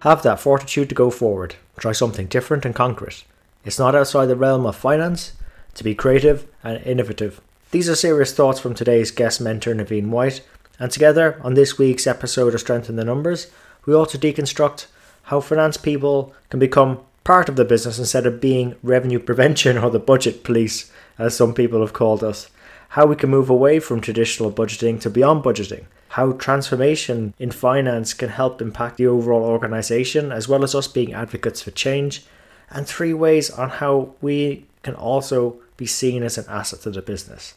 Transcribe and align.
Have 0.00 0.22
that 0.22 0.40
fortitude 0.40 0.88
to 0.88 0.94
go 0.94 1.10
forward, 1.10 1.56
try 1.78 1.92
something 1.92 2.26
different 2.26 2.64
and 2.64 2.74
concrete. 2.74 3.24
It's 3.66 3.78
not 3.78 3.94
outside 3.94 4.26
the 4.26 4.36
realm 4.36 4.64
of 4.64 4.74
finance 4.74 5.34
to 5.74 5.84
be 5.84 5.94
creative 5.94 6.46
and 6.64 6.82
innovative. 6.86 7.42
These 7.70 7.86
are 7.90 7.94
serious 7.94 8.32
thoughts 8.32 8.58
from 8.58 8.74
today's 8.74 9.10
guest 9.10 9.42
mentor, 9.42 9.74
Naveen 9.74 10.08
White, 10.08 10.40
and 10.78 10.90
together 10.90 11.38
on 11.44 11.52
this 11.52 11.76
week's 11.76 12.06
episode 12.06 12.54
of 12.54 12.60
Strength 12.60 12.88
in 12.88 12.96
the 12.96 13.04
Numbers, 13.04 13.48
we 13.84 13.94
also 13.94 14.16
deconstruct 14.16 14.86
how 15.24 15.40
finance 15.40 15.76
people 15.76 16.34
can 16.48 16.58
become 16.58 17.00
part 17.22 17.50
of 17.50 17.56
the 17.56 17.64
business 17.66 17.98
instead 17.98 18.24
of 18.24 18.40
being 18.40 18.76
revenue 18.82 19.18
prevention 19.18 19.76
or 19.76 19.90
the 19.90 19.98
budget 19.98 20.44
police, 20.44 20.90
as 21.18 21.36
some 21.36 21.52
people 21.52 21.80
have 21.80 21.92
called 21.92 22.24
us. 22.24 22.48
How 22.90 23.06
we 23.06 23.16
can 23.16 23.30
move 23.30 23.50
away 23.50 23.80
from 23.80 24.00
traditional 24.00 24.52
budgeting 24.52 25.00
to 25.00 25.10
beyond 25.10 25.42
budgeting 25.42 25.86
how 26.10 26.32
transformation 26.32 27.32
in 27.38 27.52
finance 27.52 28.14
can 28.14 28.30
help 28.30 28.60
impact 28.60 28.96
the 28.96 29.06
overall 29.06 29.44
organization, 29.44 30.32
as 30.32 30.48
well 30.48 30.64
as 30.64 30.74
us 30.74 30.88
being 30.88 31.14
advocates 31.14 31.62
for 31.62 31.70
change, 31.70 32.24
and 32.68 32.84
three 32.84 33.14
ways 33.14 33.48
on 33.48 33.70
how 33.70 34.12
we 34.20 34.66
can 34.82 34.96
also 34.96 35.60
be 35.76 35.86
seen 35.86 36.24
as 36.24 36.36
an 36.36 36.44
asset 36.48 36.80
to 36.80 36.90
the 36.90 37.00
business. 37.00 37.54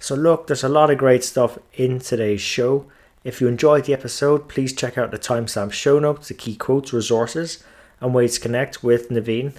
So, 0.00 0.14
look, 0.14 0.46
there's 0.46 0.64
a 0.64 0.70
lot 0.70 0.90
of 0.90 0.96
great 0.96 1.22
stuff 1.22 1.58
in 1.74 1.98
today's 1.98 2.40
show. 2.40 2.86
If 3.24 3.42
you 3.42 3.46
enjoyed 3.46 3.84
the 3.84 3.92
episode, 3.92 4.48
please 4.48 4.72
check 4.72 4.96
out 4.96 5.10
the 5.10 5.18
timestamp 5.18 5.72
show 5.72 5.98
notes, 5.98 6.28
the 6.28 6.34
key 6.34 6.56
quotes, 6.56 6.94
resources, 6.94 7.62
and 8.00 8.14
ways 8.14 8.36
to 8.36 8.40
connect 8.40 8.82
with 8.82 9.10
Naveen, 9.10 9.52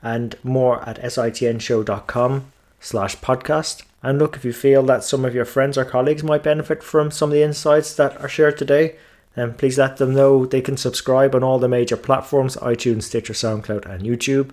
and 0.00 0.36
more 0.44 0.88
at 0.88 0.96
sitnshow.com 0.98 2.52
slash 2.78 3.16
podcast. 3.16 3.82
And 4.02 4.18
look, 4.18 4.36
if 4.36 4.44
you 4.44 4.52
feel 4.52 4.82
that 4.84 5.04
some 5.04 5.24
of 5.24 5.34
your 5.34 5.44
friends 5.44 5.76
or 5.76 5.84
colleagues 5.84 6.22
might 6.22 6.42
benefit 6.42 6.82
from 6.82 7.10
some 7.10 7.30
of 7.30 7.34
the 7.34 7.42
insights 7.42 7.94
that 7.96 8.18
are 8.20 8.28
shared 8.28 8.56
today, 8.56 8.96
then 9.34 9.54
please 9.54 9.78
let 9.78 9.98
them 9.98 10.14
know 10.14 10.46
they 10.46 10.62
can 10.62 10.76
subscribe 10.76 11.34
on 11.34 11.44
all 11.44 11.58
the 11.58 11.68
major 11.68 11.96
platforms 11.96 12.56
iTunes, 12.56 13.04
Stitcher, 13.04 13.34
SoundCloud, 13.34 13.84
and 13.84 14.02
YouTube. 14.02 14.50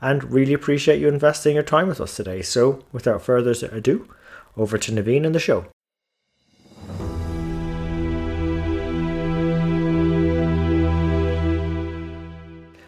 And 0.00 0.30
really 0.30 0.52
appreciate 0.52 1.00
you 1.00 1.08
investing 1.08 1.54
your 1.54 1.62
time 1.62 1.88
with 1.88 2.00
us 2.00 2.14
today. 2.14 2.42
So, 2.42 2.84
without 2.92 3.22
further 3.22 3.54
ado, 3.72 4.06
over 4.56 4.76
to 4.76 4.92
Naveen 4.92 5.24
and 5.24 5.34
the 5.34 5.40
show. 5.40 5.66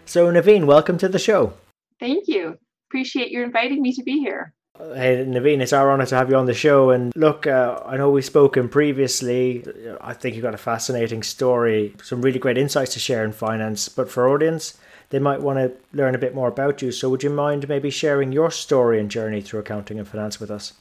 So, 0.05 0.31
Naveen, 0.31 0.66
welcome 0.66 0.98
to 0.98 1.08
the 1.08 1.19
show. 1.19 1.55
Thank 1.98 2.28
you. 2.28 2.58
Appreciate 2.88 3.31
you 3.31 3.42
inviting 3.42 3.81
me 3.81 3.92
to 3.94 4.03
be 4.03 4.19
here. 4.19 4.53
Hey, 4.78 5.24
Naveen, 5.27 5.62
it's 5.62 5.72
our 5.72 5.91
honour 5.91 6.05
to 6.06 6.16
have 6.16 6.28
you 6.28 6.36
on 6.36 6.46
the 6.46 6.55
show. 6.55 6.91
And 6.91 7.14
look, 7.16 7.46
uh, 7.46 7.80
I 7.86 7.96
know 7.96 8.10
we've 8.10 8.24
spoken 8.24 8.69
previously. 8.69 9.64
I 10.00 10.12
think 10.12 10.34
you've 10.34 10.42
got 10.42 10.55
a 10.55 10.58
fascinating 10.58 11.22
story, 11.22 11.94
some 12.02 12.20
really 12.20 12.38
great 12.38 12.58
insights 12.58 12.92
to 12.92 13.00
share 13.00 13.24
in 13.24 13.32
finance. 13.32 13.88
But 13.88 14.10
for 14.10 14.28
audience, 14.28 14.77
they 15.10 15.19
might 15.19 15.41
want 15.41 15.58
to 15.58 15.72
learn 15.97 16.14
a 16.14 16.19
bit 16.19 16.34
more 16.34 16.48
about 16.48 16.82
you. 16.82 16.92
So, 16.92 17.08
would 17.08 17.22
you 17.22 17.30
mind 17.30 17.69
maybe 17.69 17.88
sharing 17.88 18.32
your 18.32 18.50
story 18.50 19.00
and 19.00 19.10
journey 19.10 19.41
through 19.41 19.60
accounting 19.60 19.98
and 19.98 20.06
finance 20.06 20.41
with 20.41 20.50
us? 20.50 20.74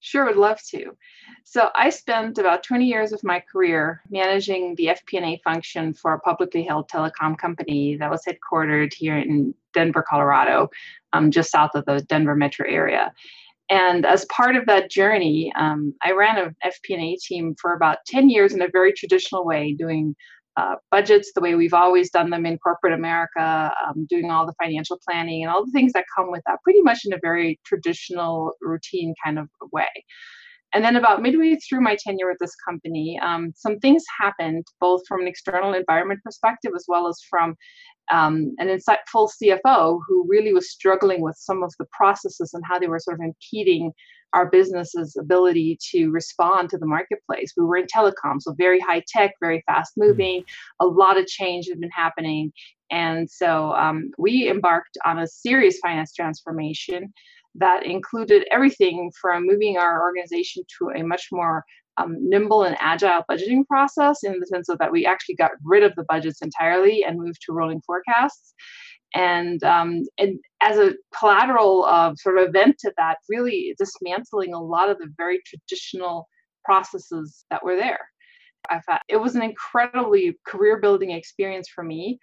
Sure, 0.00 0.26
would 0.26 0.36
love 0.36 0.60
to. 0.70 0.96
So, 1.44 1.70
I 1.74 1.90
spent 1.90 2.38
about 2.38 2.62
20 2.62 2.84
years 2.84 3.12
of 3.12 3.24
my 3.24 3.40
career 3.40 4.02
managing 4.10 4.74
the 4.76 4.86
FP&A 4.88 5.40
function 5.42 5.92
for 5.92 6.12
a 6.12 6.20
publicly 6.20 6.62
held 6.62 6.88
telecom 6.88 7.36
company 7.36 7.96
that 7.96 8.10
was 8.10 8.22
headquartered 8.24 8.92
here 8.92 9.18
in 9.18 9.54
Denver, 9.74 10.04
Colorado, 10.08 10.70
um, 11.12 11.30
just 11.30 11.50
south 11.50 11.72
of 11.74 11.84
the 11.86 12.00
Denver 12.02 12.36
metro 12.36 12.66
area. 12.68 13.12
And 13.70 14.06
as 14.06 14.24
part 14.26 14.56
of 14.56 14.66
that 14.66 14.90
journey, 14.90 15.52
um, 15.56 15.94
I 16.02 16.12
ran 16.12 16.38
an 16.38 16.56
FP&A 16.64 17.16
team 17.16 17.54
for 17.60 17.74
about 17.74 17.98
10 18.06 18.30
years 18.30 18.54
in 18.54 18.62
a 18.62 18.68
very 18.68 18.92
traditional 18.92 19.44
way, 19.44 19.74
doing 19.74 20.16
uh, 20.58 20.74
budgets 20.90 21.30
the 21.34 21.40
way 21.40 21.54
we've 21.54 21.74
always 21.74 22.10
done 22.10 22.30
them 22.30 22.44
in 22.44 22.58
corporate 22.58 22.92
America, 22.92 23.72
um, 23.86 24.06
doing 24.10 24.30
all 24.30 24.44
the 24.44 24.54
financial 24.60 24.98
planning 25.08 25.42
and 25.42 25.52
all 25.52 25.64
the 25.64 25.70
things 25.70 25.92
that 25.92 26.04
come 26.16 26.30
with 26.30 26.42
that, 26.46 26.58
pretty 26.64 26.82
much 26.82 27.00
in 27.04 27.12
a 27.12 27.18
very 27.22 27.60
traditional, 27.64 28.52
routine 28.60 29.14
kind 29.24 29.38
of 29.38 29.48
way. 29.72 29.86
And 30.74 30.84
then, 30.84 30.96
about 30.96 31.22
midway 31.22 31.56
through 31.56 31.80
my 31.80 31.96
tenure 31.96 32.28
with 32.28 32.38
this 32.40 32.54
company, 32.56 33.18
um, 33.22 33.52
some 33.56 33.78
things 33.78 34.04
happened, 34.20 34.66
both 34.80 35.02
from 35.08 35.22
an 35.22 35.28
external 35.28 35.72
environment 35.72 36.20
perspective 36.22 36.72
as 36.76 36.84
well 36.88 37.08
as 37.08 37.18
from 37.28 37.56
um, 38.10 38.54
an 38.58 38.68
insightful 38.68 39.30
CFO 39.42 40.00
who 40.06 40.26
really 40.28 40.52
was 40.52 40.70
struggling 40.70 41.20
with 41.20 41.36
some 41.36 41.62
of 41.62 41.72
the 41.78 41.86
processes 41.92 42.52
and 42.54 42.62
how 42.66 42.78
they 42.78 42.86
were 42.86 42.98
sort 42.98 43.20
of 43.20 43.24
impeding 43.24 43.92
our 44.34 44.46
business's 44.50 45.16
ability 45.16 45.78
to 45.90 46.10
respond 46.10 46.68
to 46.70 46.78
the 46.78 46.86
marketplace. 46.86 47.52
We 47.56 47.64
were 47.64 47.78
in 47.78 47.86
telecom, 47.86 48.40
so 48.40 48.52
very 48.52 48.80
high 48.80 49.02
tech, 49.08 49.32
very 49.40 49.62
fast 49.66 49.92
hmm. 49.94 50.06
moving, 50.06 50.44
a 50.80 50.86
lot 50.86 51.18
of 51.18 51.26
change 51.26 51.68
had 51.68 51.80
been 51.80 51.90
happening. 51.90 52.52
And 52.90 53.30
so 53.30 53.72
um, 53.72 54.10
we 54.18 54.48
embarked 54.48 54.96
on 55.04 55.18
a 55.18 55.26
serious 55.26 55.78
finance 55.78 56.14
transformation 56.14 57.12
that 57.54 57.84
included 57.84 58.46
everything 58.50 59.10
from 59.20 59.46
moving 59.46 59.76
our 59.76 60.02
organization 60.02 60.62
to 60.78 60.90
a 60.90 61.02
much 61.02 61.28
more 61.32 61.64
um, 61.98 62.16
nimble 62.20 62.62
and 62.62 62.76
agile 62.80 63.24
budgeting 63.30 63.66
process 63.66 64.22
in 64.22 64.38
the 64.38 64.46
sense 64.46 64.68
of 64.68 64.78
that 64.78 64.92
we 64.92 65.04
actually 65.04 65.34
got 65.34 65.50
rid 65.64 65.82
of 65.82 65.94
the 65.96 66.04
budgets 66.08 66.42
entirely 66.42 67.04
and 67.04 67.18
moved 67.18 67.40
to 67.44 67.52
rolling 67.52 67.80
forecasts. 67.84 68.54
And, 69.14 69.62
um, 69.64 70.02
and 70.18 70.38
as 70.60 70.76
a 70.78 70.94
collateral 71.18 71.84
of 71.86 72.18
sort 72.18 72.38
of 72.38 72.48
event 72.48 72.76
to 72.80 72.92
that, 72.98 73.18
really 73.28 73.74
dismantling 73.78 74.54
a 74.54 74.62
lot 74.62 74.90
of 74.90 74.98
the 74.98 75.08
very 75.16 75.40
traditional 75.46 76.28
processes 76.64 77.44
that 77.50 77.64
were 77.64 77.76
there. 77.76 78.00
I 78.70 78.80
thought 78.80 79.00
it 79.08 79.16
was 79.16 79.34
an 79.34 79.42
incredibly 79.42 80.38
career 80.46 80.78
building 80.78 81.10
experience 81.10 81.68
for 81.74 81.82
me 81.82 82.18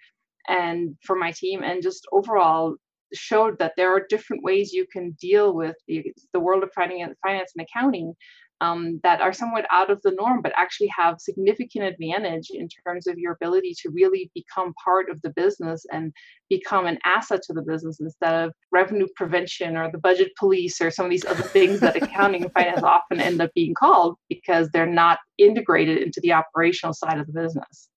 and 0.48 0.94
for 1.04 1.16
my 1.16 1.32
team, 1.32 1.64
and 1.64 1.82
just 1.82 2.06
overall 2.12 2.76
showed 3.14 3.58
that 3.58 3.72
there 3.76 3.94
are 3.94 4.06
different 4.08 4.42
ways 4.42 4.72
you 4.72 4.86
can 4.92 5.12
deal 5.20 5.54
with 5.54 5.76
the, 5.88 6.12
the 6.32 6.40
world 6.40 6.62
of 6.62 6.70
finance, 6.72 7.16
and 7.24 7.66
accounting 7.66 8.14
um, 8.60 9.00
that 9.02 9.20
are 9.20 9.32
somewhat 9.32 9.66
out 9.70 9.90
of 9.90 10.00
the 10.02 10.12
norm, 10.12 10.40
but 10.40 10.52
actually 10.56 10.90
have 10.96 11.20
significant 11.20 11.84
advantage 11.84 12.48
in 12.50 12.68
terms 12.86 13.06
of 13.06 13.18
your 13.18 13.32
ability 13.32 13.74
to 13.82 13.90
really 13.90 14.30
become 14.34 14.72
part 14.82 15.10
of 15.10 15.20
the 15.22 15.30
business 15.30 15.84
and 15.92 16.12
become 16.48 16.86
an 16.86 16.98
asset 17.04 17.42
to 17.42 17.52
the 17.52 17.62
business 17.62 18.00
instead 18.00 18.46
of 18.46 18.52
revenue 18.72 19.06
prevention 19.14 19.76
or 19.76 19.90
the 19.90 19.98
budget 19.98 20.32
police 20.38 20.80
or 20.80 20.90
some 20.90 21.04
of 21.04 21.10
these 21.10 21.24
other 21.26 21.42
things 21.42 21.80
that 21.80 21.96
accounting 22.02 22.44
and 22.44 22.52
finance 22.52 22.82
often 22.82 23.20
end 23.20 23.40
up 23.40 23.50
being 23.54 23.74
called 23.74 24.16
because 24.28 24.68
they're 24.70 24.86
not 24.86 25.18
integrated 25.38 25.98
into 25.98 26.20
the 26.22 26.32
operational 26.32 26.94
side 26.94 27.18
of 27.18 27.26
the 27.26 27.32
business. 27.32 27.88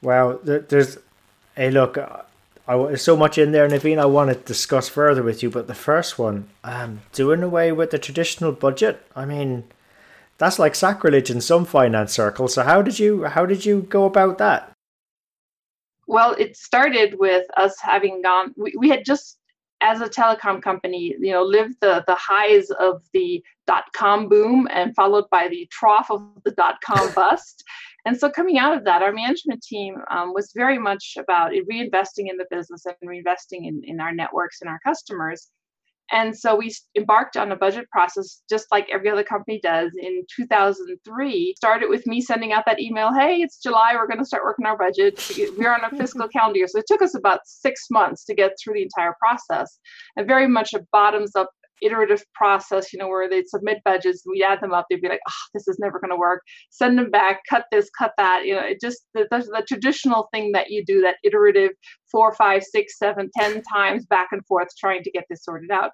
Wow, 0.00 0.38
there's, 0.42 0.98
hey, 1.56 1.70
look, 1.70 1.98
I, 2.66 2.76
there's 2.76 3.02
so 3.02 3.16
much 3.16 3.36
in 3.36 3.52
there, 3.52 3.68
Naveen, 3.68 3.98
I 3.98 4.06
want 4.06 4.30
to 4.30 4.36
discuss 4.36 4.88
further 4.88 5.22
with 5.22 5.42
you. 5.42 5.50
But 5.50 5.66
the 5.66 5.74
first 5.74 6.18
one, 6.18 6.48
um, 6.62 7.02
doing 7.12 7.42
away 7.42 7.72
with 7.72 7.90
the 7.90 7.98
traditional 7.98 8.52
budget. 8.52 9.06
I 9.14 9.26
mean, 9.26 9.64
that's 10.38 10.58
like 10.58 10.74
sacrilege 10.74 11.30
in 11.30 11.40
some 11.40 11.64
finance 11.64 12.12
circles. 12.12 12.54
So 12.54 12.62
how 12.62 12.82
did 12.82 12.98
you 12.98 13.24
how 13.24 13.46
did 13.46 13.64
you 13.64 13.82
go 13.82 14.04
about 14.04 14.38
that? 14.38 14.72
Well, 16.06 16.32
it 16.38 16.56
started 16.56 17.16
with 17.18 17.46
us 17.56 17.80
having 17.80 18.22
gone. 18.22 18.54
We, 18.56 18.74
we 18.76 18.88
had 18.88 19.04
just 19.04 19.38
as 19.80 20.00
a 20.00 20.08
telecom 20.08 20.62
company, 20.62 21.14
you 21.18 21.32
know, 21.32 21.42
lived 21.42 21.76
the, 21.80 22.04
the 22.06 22.14
highs 22.14 22.70
of 22.70 23.02
the 23.12 23.42
dot 23.66 23.84
com 23.94 24.28
boom 24.28 24.66
and 24.70 24.94
followed 24.94 25.28
by 25.30 25.48
the 25.48 25.66
trough 25.70 26.10
of 26.10 26.22
the 26.44 26.52
dot 26.52 26.76
com 26.84 27.12
bust. 27.14 27.62
And 28.06 28.18
so, 28.18 28.30
coming 28.30 28.58
out 28.58 28.76
of 28.76 28.84
that, 28.84 29.02
our 29.02 29.12
management 29.12 29.62
team 29.62 29.96
um, 30.10 30.34
was 30.34 30.52
very 30.54 30.78
much 30.78 31.14
about 31.18 31.52
reinvesting 31.52 32.28
in 32.28 32.36
the 32.36 32.46
business 32.50 32.84
and 32.86 32.96
reinvesting 33.08 33.66
in, 33.66 33.82
in 33.84 34.00
our 34.00 34.12
networks 34.12 34.60
and 34.60 34.68
our 34.68 34.80
customers. 34.84 35.50
And 36.12 36.36
so 36.36 36.54
we 36.54 36.74
embarked 36.96 37.36
on 37.36 37.50
a 37.50 37.56
budget 37.56 37.88
process 37.90 38.42
just 38.48 38.66
like 38.70 38.86
every 38.92 39.08
other 39.08 39.24
company 39.24 39.58
does 39.62 39.92
in 39.98 40.24
2003. 40.36 41.54
Started 41.56 41.88
with 41.88 42.06
me 42.06 42.20
sending 42.20 42.52
out 42.52 42.64
that 42.66 42.80
email, 42.80 43.12
hey, 43.12 43.36
it's 43.36 43.58
July, 43.58 43.94
we're 43.94 44.06
going 44.06 44.18
to 44.18 44.24
start 44.24 44.44
working 44.44 44.66
our 44.66 44.76
budget. 44.76 45.20
We're 45.56 45.72
on 45.72 45.84
a 45.84 45.90
fiscal 45.96 46.28
calendar 46.28 46.58
year. 46.58 46.68
So 46.68 46.78
it 46.78 46.86
took 46.86 47.00
us 47.00 47.14
about 47.14 47.40
six 47.46 47.86
months 47.90 48.24
to 48.26 48.34
get 48.34 48.52
through 48.62 48.74
the 48.74 48.82
entire 48.82 49.14
process 49.18 49.78
and 50.16 50.26
very 50.26 50.46
much 50.46 50.74
a 50.74 50.84
bottoms 50.92 51.34
up 51.34 51.50
iterative 51.82 52.24
process, 52.34 52.92
you 52.92 52.98
know, 52.98 53.08
where 53.08 53.28
they'd 53.28 53.48
submit 53.48 53.78
budgets, 53.84 54.22
we'd 54.26 54.42
add 54.42 54.60
them 54.60 54.72
up, 54.72 54.86
they'd 54.88 55.00
be 55.00 55.08
like, 55.08 55.20
oh, 55.28 55.44
this 55.54 55.68
is 55.68 55.78
never 55.78 56.00
going 56.00 56.10
to 56.10 56.16
work. 56.16 56.42
Send 56.70 56.98
them 56.98 57.10
back, 57.10 57.40
cut 57.48 57.66
this, 57.70 57.90
cut 57.98 58.12
that. 58.18 58.42
You 58.44 58.54
know, 58.54 58.62
it 58.64 58.80
just 58.80 59.06
the, 59.14 59.26
the, 59.30 59.38
the, 59.38 59.64
traditional 59.66 60.28
thing 60.32 60.52
that 60.52 60.70
you 60.70 60.84
do, 60.84 61.00
that 61.02 61.16
iterative 61.24 61.72
four, 62.10 62.34
five, 62.34 62.62
six, 62.62 62.98
seven, 62.98 63.30
ten 63.38 63.62
times 63.72 64.06
back 64.06 64.28
and 64.32 64.44
forth 64.46 64.68
trying 64.78 65.02
to 65.02 65.10
get 65.10 65.24
this 65.28 65.44
sorted 65.44 65.70
out. 65.70 65.90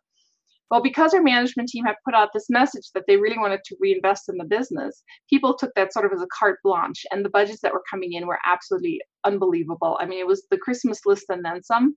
Well, 0.71 0.83
because 0.83 1.15
our 1.15 1.23
management 1.23 1.69
team 1.69 1.85
had 1.85 1.97
put 2.05 2.15
out 2.15 2.29
this 2.33 2.49
message 2.49 2.91
that 2.95 3.03
they 3.09 3.17
really 3.17 3.39
wanted 3.39 3.61
to 3.65 3.77
reinvest 3.81 4.29
in 4.29 4.37
the 4.37 4.45
business, 4.45 5.03
people 5.29 5.57
took 5.57 5.73
that 5.75 5.93
sort 5.93 6.07
of 6.07 6.13
as 6.13 6.23
a 6.23 6.29
carte 6.39 6.61
blanche, 6.63 7.05
and 7.11 7.25
the 7.25 7.31
budgets 7.31 7.61
that 7.63 7.73
were 7.73 7.83
coming 7.91 8.13
in 8.13 8.27
were 8.27 8.39
absolutely 8.47 9.01
unbelievable. 9.25 9.99
I 10.01 10.07
mean, 10.07 10.21
it 10.21 10.29
was 10.29 10.47
the 10.49 10.59
Christmas 10.59 11.01
list 11.05 11.25
and 11.29 11.45
then 11.45 11.65
some. 11.65 11.97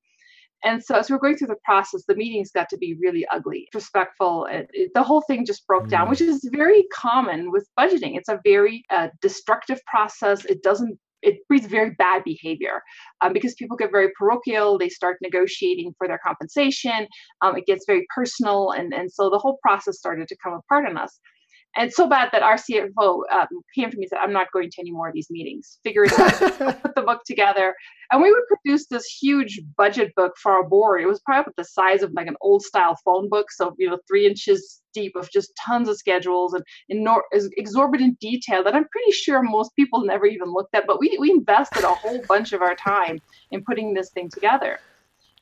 And 0.63 0.83
so, 0.83 0.95
as 0.95 1.09
we're 1.09 1.17
going 1.17 1.37
through 1.37 1.47
the 1.47 1.57
process, 1.63 2.03
the 2.07 2.15
meetings 2.15 2.51
got 2.51 2.69
to 2.69 2.77
be 2.77 2.95
really 3.01 3.25
ugly, 3.31 3.67
respectful. 3.73 4.45
It, 4.45 4.69
it, 4.73 4.91
the 4.93 5.03
whole 5.03 5.21
thing 5.21 5.45
just 5.45 5.67
broke 5.67 5.89
down, 5.89 6.07
mm. 6.07 6.11
which 6.11 6.21
is 6.21 6.49
very 6.53 6.85
common 6.93 7.51
with 7.51 7.67
budgeting. 7.77 8.17
It's 8.17 8.29
a 8.29 8.39
very 8.43 8.83
uh, 8.89 9.09
destructive 9.21 9.79
process. 9.85 10.45
It 10.45 10.63
doesn't 10.63 10.97
it 11.23 11.47
breeds 11.47 11.65
very 11.65 11.91
bad 11.91 12.21
behavior 12.25 12.81
um, 13.21 13.33
because 13.33 13.53
people 13.55 13.77
get 13.77 13.91
very 13.91 14.09
parochial 14.19 14.77
they 14.77 14.89
start 14.89 15.17
negotiating 15.21 15.93
for 15.97 16.07
their 16.07 16.19
compensation 16.23 17.07
um, 17.41 17.55
it 17.55 17.65
gets 17.65 17.85
very 17.87 18.05
personal 18.13 18.71
and, 18.71 18.93
and 18.93 19.11
so 19.11 19.29
the 19.29 19.37
whole 19.37 19.57
process 19.61 19.97
started 19.97 20.27
to 20.27 20.35
come 20.43 20.53
apart 20.53 20.85
on 20.85 20.97
us 20.97 21.19
and 21.75 21.91
so 21.91 22.07
bad 22.07 22.29
that 22.31 22.43
our 22.43 22.55
CFO 22.55 23.21
um, 23.31 23.47
came 23.73 23.89
to 23.89 23.97
me 23.97 24.03
and 24.03 24.09
said, 24.09 24.19
I'm 24.21 24.31
not 24.31 24.51
going 24.51 24.69
to 24.69 24.81
any 24.81 24.91
more 24.91 25.07
of 25.07 25.13
these 25.13 25.29
meetings. 25.31 25.79
Figure 25.83 26.03
it 26.03 26.19
out, 26.19 26.81
put 26.83 26.95
the 26.95 27.01
book 27.01 27.21
together. 27.25 27.75
And 28.11 28.21
we 28.21 28.31
would 28.31 28.43
produce 28.47 28.85
this 28.87 29.05
huge 29.05 29.59
budget 29.75 30.13
book 30.15 30.33
for 30.41 30.51
our 30.51 30.63
board. 30.63 31.01
It 31.01 31.07
was 31.07 31.19
probably 31.21 31.53
the 31.57 31.65
size 31.65 32.03
of 32.03 32.13
like 32.13 32.27
an 32.27 32.35
old 32.41 32.61
style 32.61 32.95
phone 33.03 33.27
book. 33.27 33.51
So, 33.51 33.73
you 33.79 33.89
know, 33.89 33.97
three 34.07 34.27
inches 34.27 34.81
deep 34.93 35.15
of 35.15 35.31
just 35.31 35.51
tons 35.65 35.89
of 35.89 35.97
schedules 35.97 36.53
and 36.53 36.63
in 36.89 37.07
exorbitant 37.57 38.19
detail 38.19 38.63
that 38.63 38.75
I'm 38.75 38.87
pretty 38.89 39.11
sure 39.11 39.41
most 39.41 39.75
people 39.75 40.05
never 40.05 40.27
even 40.27 40.53
looked 40.53 40.75
at. 40.75 40.85
But 40.85 40.99
we, 40.99 41.17
we 41.19 41.31
invested 41.31 41.83
a 41.83 41.95
whole 41.95 42.21
bunch 42.27 42.53
of 42.53 42.61
our 42.61 42.75
time 42.75 43.19
in 43.49 43.63
putting 43.63 43.95
this 43.95 44.11
thing 44.11 44.29
together. 44.29 44.79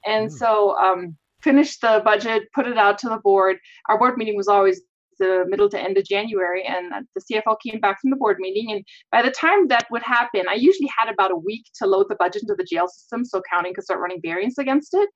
And 0.05 0.29
mm. 0.29 0.31
so, 0.31 0.77
um, 0.77 1.17
finished 1.41 1.81
the 1.81 2.01
budget, 2.05 2.43
put 2.53 2.67
it 2.67 2.77
out 2.77 2.97
to 2.99 3.09
the 3.09 3.17
board. 3.17 3.57
Our 3.89 3.97
board 3.97 4.17
meeting 4.17 4.37
was 4.37 4.47
always 4.47 4.81
the 5.21 5.45
middle 5.47 5.69
to 5.69 5.79
end 5.79 5.97
of 5.97 6.05
January, 6.05 6.65
and 6.65 7.05
the 7.15 7.21
CFO 7.21 7.55
came 7.65 7.79
back 7.79 8.01
from 8.01 8.09
the 8.09 8.17
board 8.17 8.37
meeting. 8.39 8.71
And 8.71 8.83
by 9.11 9.21
the 9.21 9.31
time 9.31 9.67
that 9.69 9.87
would 9.91 10.03
happen, 10.03 10.43
I 10.49 10.55
usually 10.55 10.89
had 10.97 11.11
about 11.11 11.31
a 11.31 11.35
week 11.35 11.65
to 11.75 11.87
load 11.87 12.07
the 12.09 12.15
budget 12.15 12.43
into 12.43 12.55
the 12.55 12.65
GL 12.65 12.89
system, 12.89 13.23
so 13.23 13.39
accounting 13.39 13.73
could 13.73 13.83
start 13.83 14.01
running 14.01 14.19
variance 14.21 14.57
against 14.57 14.93
it. 14.93 15.09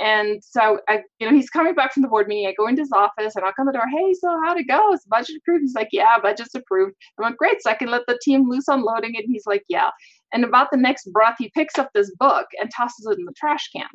And 0.00 0.42
so, 0.44 0.78
I, 0.88 1.02
you 1.18 1.28
know, 1.28 1.34
he's 1.34 1.50
coming 1.50 1.74
back 1.74 1.92
from 1.92 2.02
the 2.02 2.08
board 2.08 2.28
meeting. 2.28 2.46
I 2.46 2.54
go 2.56 2.68
into 2.68 2.82
his 2.82 2.92
office. 2.92 3.34
I 3.36 3.40
knock 3.40 3.54
on 3.58 3.66
the 3.66 3.72
door. 3.72 3.88
Hey, 3.90 4.14
so 4.14 4.28
how'd 4.44 4.58
it 4.58 4.68
go? 4.68 4.92
Is 4.92 5.02
the 5.02 5.08
budget 5.10 5.36
approved? 5.38 5.62
He's 5.62 5.74
like, 5.74 5.88
yeah, 5.90 6.18
budget's 6.22 6.54
approved. 6.54 6.94
I'm 7.18 7.24
like, 7.24 7.36
great. 7.36 7.60
So 7.60 7.70
I 7.70 7.74
can 7.74 7.90
let 7.90 8.02
the 8.06 8.18
team 8.22 8.48
loose 8.48 8.68
on 8.68 8.82
loading 8.82 9.14
it. 9.14 9.24
And 9.24 9.32
he's 9.32 9.46
like, 9.46 9.64
yeah. 9.68 9.90
And 10.32 10.44
about 10.44 10.68
the 10.70 10.76
next 10.76 11.12
breath, 11.12 11.34
he 11.38 11.50
picks 11.52 11.78
up 11.78 11.90
this 11.94 12.12
book 12.16 12.46
and 12.60 12.70
tosses 12.70 13.08
it 13.10 13.18
in 13.18 13.24
the 13.24 13.34
trash 13.36 13.70
can. 13.74 13.88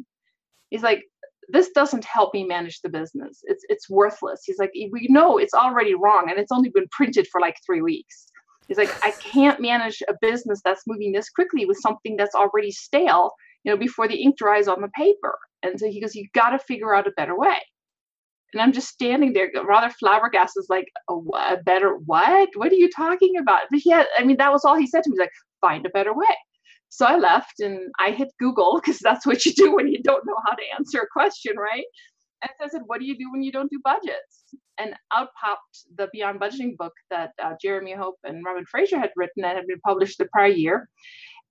He's 0.71 0.83
like, 0.83 1.03
this 1.49 1.69
doesn't 1.71 2.05
help 2.05 2.33
me 2.33 2.43
manage 2.43 2.81
the 2.81 2.89
business. 2.89 3.39
It's 3.43 3.63
it's 3.69 3.89
worthless. 3.89 4.41
He's 4.45 4.59
like, 4.59 4.71
we 4.73 5.07
know 5.09 5.37
it's 5.37 5.53
already 5.53 5.93
wrong, 5.93 6.27
and 6.29 6.39
it's 6.39 6.51
only 6.51 6.69
been 6.69 6.87
printed 6.91 7.27
for 7.31 7.41
like 7.41 7.57
three 7.65 7.81
weeks. 7.81 8.27
He's 8.67 8.77
like, 8.77 8.91
I 9.03 9.11
can't 9.11 9.59
manage 9.59 10.01
a 10.07 10.13
business 10.21 10.61
that's 10.63 10.83
moving 10.87 11.11
this 11.11 11.29
quickly 11.29 11.65
with 11.65 11.77
something 11.81 12.15
that's 12.15 12.33
already 12.33 12.71
stale, 12.71 13.31
you 13.63 13.71
know, 13.71 13.77
before 13.77 14.07
the 14.07 14.15
ink 14.15 14.37
dries 14.37 14.69
on 14.69 14.81
the 14.81 14.87
paper. 14.95 15.37
And 15.63 15.77
so 15.77 15.87
he 15.87 15.99
goes, 15.99 16.15
you 16.15 16.27
got 16.33 16.51
to 16.51 16.59
figure 16.59 16.95
out 16.95 17.07
a 17.07 17.11
better 17.17 17.37
way. 17.37 17.57
And 18.53 18.61
I'm 18.61 18.71
just 18.71 18.87
standing 18.87 19.33
there, 19.33 19.49
rather 19.67 19.89
flabbergasted, 19.89 20.63
like, 20.69 20.87
a, 21.09 21.13
a 21.13 21.57
better 21.65 21.97
what? 22.05 22.49
What 22.55 22.71
are 22.71 22.75
you 22.75 22.89
talking 22.89 23.35
about? 23.37 23.63
But 23.69 23.81
he 23.81 23.89
had, 23.89 24.05
I 24.17 24.23
mean, 24.23 24.37
that 24.37 24.51
was 24.51 24.63
all 24.63 24.77
he 24.77 24.87
said 24.87 25.03
to 25.03 25.09
me. 25.09 25.15
He's 25.15 25.19
like, 25.19 25.31
find 25.59 25.85
a 25.85 25.89
better 25.89 26.13
way. 26.13 26.25
So 26.93 27.07
I 27.07 27.17
left 27.17 27.59
and 27.59 27.79
I 27.99 28.11
hit 28.11 28.27
Google 28.39 28.79
because 28.79 28.99
that's 28.99 29.25
what 29.25 29.45
you 29.45 29.51
do 29.53 29.75
when 29.75 29.87
you 29.87 29.99
don't 30.03 30.23
know 30.27 30.35
how 30.45 30.53
to 30.53 30.61
answer 30.77 30.99
a 30.99 31.07
question, 31.11 31.53
right? 31.57 31.85
And 32.43 32.51
I 32.61 32.67
said, 32.67 32.81
What 32.85 32.99
do 32.99 33.05
you 33.05 33.17
do 33.17 33.31
when 33.31 33.41
you 33.41 33.51
don't 33.51 33.71
do 33.71 33.79
budgets? 33.83 34.43
And 34.77 34.93
out 35.11 35.29
popped 35.43 35.87
the 35.97 36.07
Beyond 36.13 36.39
Budgeting 36.39 36.77
book 36.77 36.93
that 37.09 37.31
uh, 37.41 37.53
Jeremy 37.59 37.93
Hope 37.93 38.17
and 38.23 38.45
Robin 38.45 38.65
Fraser 38.69 38.99
had 38.99 39.09
written 39.15 39.43
and 39.43 39.57
had 39.57 39.65
been 39.65 39.79
published 39.79 40.19
the 40.19 40.27
prior 40.31 40.51
year 40.51 40.87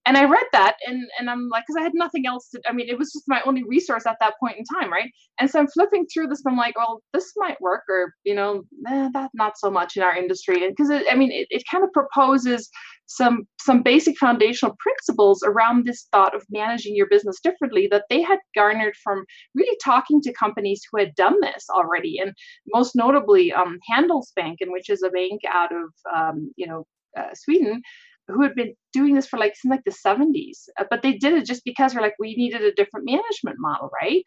and 0.04 0.16
I 0.16 0.24
read 0.24 0.46
that 0.52 0.76
and 0.86 1.02
and 1.18 1.30
I'm 1.30 1.48
like, 1.48 1.64
because 1.66 1.78
I 1.78 1.82
had 1.82 1.94
nothing 1.94 2.26
else 2.26 2.48
to. 2.50 2.60
I 2.68 2.72
mean, 2.72 2.88
it 2.88 2.98
was 2.98 3.12
just 3.12 3.24
my 3.28 3.40
only 3.46 3.62
resource 3.64 4.04
at 4.06 4.16
that 4.20 4.34
point 4.40 4.56
in 4.58 4.64
time, 4.64 4.92
right? 4.92 5.10
And 5.38 5.48
so 5.48 5.60
I'm 5.60 5.68
flipping 5.68 6.06
through 6.06 6.26
this, 6.26 6.42
and 6.44 6.52
I'm 6.52 6.58
like, 6.58 6.76
well, 6.76 7.02
this 7.12 7.32
might 7.36 7.60
work, 7.60 7.82
or 7.88 8.14
you 8.24 8.34
know, 8.34 8.64
eh, 8.88 9.08
that 9.12 9.30
not 9.34 9.58
so 9.58 9.70
much 9.70 9.96
in 9.96 10.02
our 10.02 10.16
industry, 10.16 10.64
And 10.64 10.74
because 10.76 10.90
I 10.90 11.14
mean, 11.14 11.30
it, 11.30 11.46
it 11.50 11.62
kind 11.70 11.84
of 11.84 11.92
proposes 11.92 12.68
some 13.06 13.46
some 13.60 13.82
basic 13.82 14.16
foundational 14.18 14.76
principles 14.80 15.42
around 15.44 15.84
this 15.84 16.08
thought 16.12 16.34
of 16.34 16.42
managing 16.50 16.96
your 16.96 17.08
business 17.08 17.38
differently 17.40 17.86
that 17.90 18.04
they 18.10 18.22
had 18.22 18.38
garnered 18.56 18.94
from 19.04 19.24
really 19.54 19.76
talking 19.84 20.20
to 20.22 20.32
companies 20.32 20.82
who 20.90 20.98
had 20.98 21.14
done 21.14 21.40
this 21.40 21.66
already, 21.70 22.18
and 22.18 22.32
most 22.74 22.96
notably, 22.96 23.52
um, 23.52 23.78
Handelsbanken, 23.90 24.72
which 24.72 24.90
is 24.90 25.02
a 25.02 25.10
bank 25.10 25.42
out 25.48 25.70
of 25.72 25.92
um, 26.12 26.52
you 26.56 26.66
know 26.66 26.86
uh, 27.16 27.30
Sweden 27.34 27.82
who 28.28 28.42
had 28.42 28.54
been 28.54 28.74
doing 28.92 29.14
this 29.14 29.26
for 29.26 29.38
like 29.38 29.54
since 29.56 29.70
like 29.70 29.84
the 29.84 29.90
70s 29.90 30.68
uh, 30.78 30.84
but 30.90 31.02
they 31.02 31.14
did 31.14 31.32
it 31.32 31.46
just 31.46 31.64
because 31.64 31.94
we're 31.94 32.02
like 32.02 32.14
we 32.18 32.34
needed 32.36 32.62
a 32.62 32.72
different 32.72 33.06
management 33.06 33.56
model 33.58 33.90
right? 34.00 34.24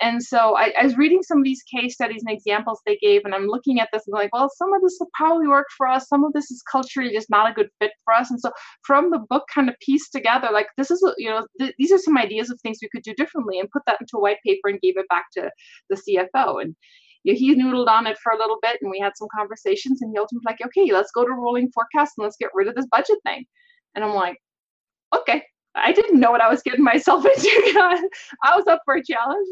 And 0.00 0.20
so 0.20 0.56
I, 0.56 0.72
I, 0.80 0.84
was 0.84 0.96
reading 0.96 1.22
some 1.22 1.38
of 1.38 1.44
these 1.44 1.62
case 1.62 1.94
studies 1.94 2.22
and 2.26 2.36
examples 2.36 2.80
they 2.84 2.96
gave 2.96 3.22
and 3.24 3.32
i'm 3.34 3.46
looking 3.46 3.78
at 3.78 3.88
this 3.92 4.02
and 4.06 4.14
like 4.14 4.32
well 4.32 4.50
some 4.56 4.72
of 4.72 4.82
this 4.82 4.96
will 4.98 5.10
probably 5.14 5.46
work 5.46 5.66
for 5.76 5.86
us. 5.86 6.08
Some 6.08 6.24
of 6.24 6.32
this 6.32 6.50
is 6.50 6.62
culturally 6.70 7.12
just 7.12 7.30
not 7.30 7.50
a 7.50 7.54
good 7.54 7.68
fit 7.80 7.92
for 8.04 8.14
us. 8.14 8.30
And 8.30 8.40
so 8.40 8.50
from 8.82 9.10
the 9.10 9.20
book 9.30 9.44
kind 9.54 9.68
of 9.68 9.76
pieced 9.80 10.12
together 10.12 10.48
like 10.52 10.66
this 10.76 10.90
is 10.90 11.02
you 11.18 11.30
know 11.30 11.46
th- 11.60 11.74
these 11.78 11.92
are 11.92 11.98
some 11.98 12.18
ideas 12.18 12.50
of 12.50 12.60
things 12.60 12.78
we 12.80 12.88
could 12.88 13.02
do 13.02 13.14
differently 13.14 13.58
and 13.58 13.70
put 13.70 13.82
that 13.86 14.00
into 14.00 14.16
a 14.16 14.20
white 14.20 14.38
paper 14.46 14.68
and 14.68 14.80
gave 14.80 14.96
it 14.96 15.08
back 15.08 15.26
to 15.32 15.50
the 15.90 15.96
cfo 15.96 16.62
and 16.62 16.74
he 17.32 17.54
noodled 17.54 17.88
on 17.88 18.06
it 18.06 18.18
for 18.18 18.32
a 18.32 18.38
little 18.38 18.58
bit 18.60 18.78
and 18.82 18.90
we 18.90 18.98
had 18.98 19.16
some 19.16 19.28
conversations 19.34 20.02
and 20.02 20.10
he 20.12 20.18
ultimately 20.18 20.44
was 20.44 20.52
like, 20.52 20.66
okay, 20.66 20.92
let's 20.92 21.10
go 21.12 21.24
to 21.24 21.32
rolling 21.32 21.70
forecast 21.72 22.14
and 22.18 22.24
let's 22.24 22.36
get 22.36 22.50
rid 22.54 22.68
of 22.68 22.74
this 22.74 22.86
budget 22.90 23.18
thing. 23.24 23.46
And 23.94 24.04
I'm 24.04 24.14
like, 24.14 24.38
okay. 25.14 25.42
I 25.74 25.92
didn't 25.92 26.20
know 26.20 26.30
what 26.30 26.40
I 26.40 26.48
was 26.48 26.62
getting 26.62 26.84
myself 26.84 27.24
into. 27.36 28.08
I 28.44 28.56
was 28.56 28.66
up 28.68 28.80
for 28.84 28.94
a 28.94 29.02
challenge. 29.02 29.48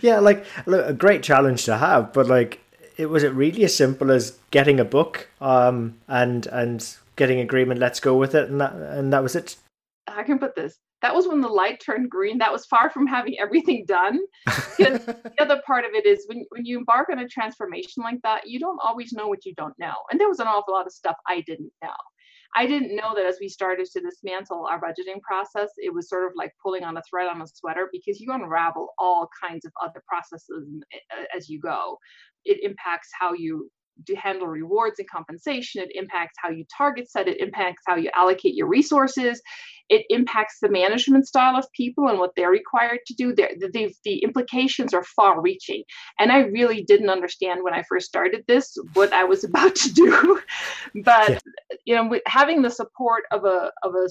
Yeah, 0.00 0.18
like 0.18 0.44
look, 0.66 0.84
a 0.88 0.92
great 0.92 1.22
challenge 1.22 1.64
to 1.66 1.76
have, 1.76 2.12
but 2.12 2.26
like 2.26 2.60
it 2.96 3.06
was 3.06 3.22
it 3.22 3.32
really 3.32 3.64
as 3.64 3.74
simple 3.74 4.10
as 4.10 4.38
getting 4.50 4.78
a 4.80 4.84
book 4.84 5.28
um 5.40 5.98
and 6.08 6.46
and 6.48 6.96
getting 7.16 7.40
agreement 7.40 7.80
let's 7.80 8.00
go 8.00 8.16
with 8.16 8.34
it 8.34 8.48
and 8.50 8.60
that 8.60 8.74
and 8.74 9.12
that 9.12 9.22
was 9.22 9.34
it 9.34 9.56
i 10.08 10.22
can 10.22 10.38
put 10.38 10.54
this 10.54 10.78
that 11.02 11.14
was 11.14 11.26
when 11.26 11.40
the 11.40 11.48
light 11.48 11.80
turned 11.80 12.10
green. 12.10 12.38
That 12.38 12.52
was 12.52 12.64
far 12.66 12.88
from 12.88 13.06
having 13.06 13.38
everything 13.38 13.84
done. 13.86 14.20
the 14.46 15.32
other 15.38 15.60
part 15.66 15.84
of 15.84 15.92
it 15.94 16.06
is 16.06 16.24
when, 16.28 16.44
when 16.50 16.64
you 16.64 16.78
embark 16.78 17.08
on 17.10 17.18
a 17.18 17.28
transformation 17.28 18.02
like 18.02 18.20
that, 18.22 18.48
you 18.48 18.58
don't 18.58 18.80
always 18.82 19.12
know 19.12 19.28
what 19.28 19.44
you 19.44 19.52
don't 19.54 19.78
know. 19.78 19.94
And 20.10 20.20
there 20.20 20.28
was 20.28 20.40
an 20.40 20.46
awful 20.46 20.74
lot 20.74 20.86
of 20.86 20.92
stuff 20.92 21.16
I 21.28 21.42
didn't 21.42 21.72
know. 21.82 21.90
I 22.54 22.66
didn't 22.66 22.94
know 22.94 23.14
that 23.14 23.24
as 23.24 23.38
we 23.40 23.48
started 23.48 23.86
to 23.86 24.00
dismantle 24.00 24.66
our 24.66 24.78
budgeting 24.78 25.20
process, 25.22 25.70
it 25.78 25.92
was 25.92 26.08
sort 26.08 26.26
of 26.26 26.32
like 26.36 26.52
pulling 26.62 26.84
on 26.84 26.96
a 26.98 27.02
thread 27.08 27.28
on 27.28 27.40
a 27.40 27.46
sweater 27.46 27.88
because 27.90 28.20
you 28.20 28.30
unravel 28.32 28.88
all 28.98 29.28
kinds 29.42 29.64
of 29.64 29.72
other 29.82 30.02
processes 30.06 30.68
uh, 30.94 31.24
as 31.34 31.48
you 31.48 31.58
go. 31.60 31.96
It 32.44 32.62
impacts 32.62 33.08
how 33.18 33.32
you 33.32 33.70
to 34.06 34.16
handle 34.16 34.46
rewards 34.46 34.98
and 34.98 35.08
compensation. 35.08 35.82
It 35.82 35.90
impacts 35.94 36.34
how 36.38 36.50
you 36.50 36.64
target 36.76 37.10
set. 37.10 37.28
It 37.28 37.40
impacts 37.40 37.82
how 37.86 37.96
you 37.96 38.10
allocate 38.14 38.54
your 38.54 38.68
resources. 38.68 39.40
It 39.88 40.04
impacts 40.08 40.58
the 40.60 40.70
management 40.70 41.26
style 41.26 41.56
of 41.56 41.70
people 41.72 42.08
and 42.08 42.18
what 42.18 42.32
they're 42.36 42.50
required 42.50 43.00
to 43.06 43.14
do. 43.14 43.34
The, 43.34 43.92
the 44.04 44.18
implications 44.18 44.94
are 44.94 45.04
far 45.04 45.40
reaching. 45.40 45.82
And 46.18 46.32
I 46.32 46.38
really 46.40 46.82
didn't 46.82 47.10
understand 47.10 47.62
when 47.62 47.74
I 47.74 47.82
first 47.88 48.06
started 48.06 48.44
this 48.48 48.76
what 48.94 49.12
I 49.12 49.24
was 49.24 49.44
about 49.52 49.74
to 49.76 49.92
do. 49.92 50.40
but, 51.04 51.30
yeah. 51.30 51.38
you 51.84 51.94
know, 51.94 52.20
having 52.26 52.62
the 52.62 52.70
support 52.70 53.24
of 53.30 53.44
a, 53.44 53.70
of 53.82 53.94
a 53.94 54.08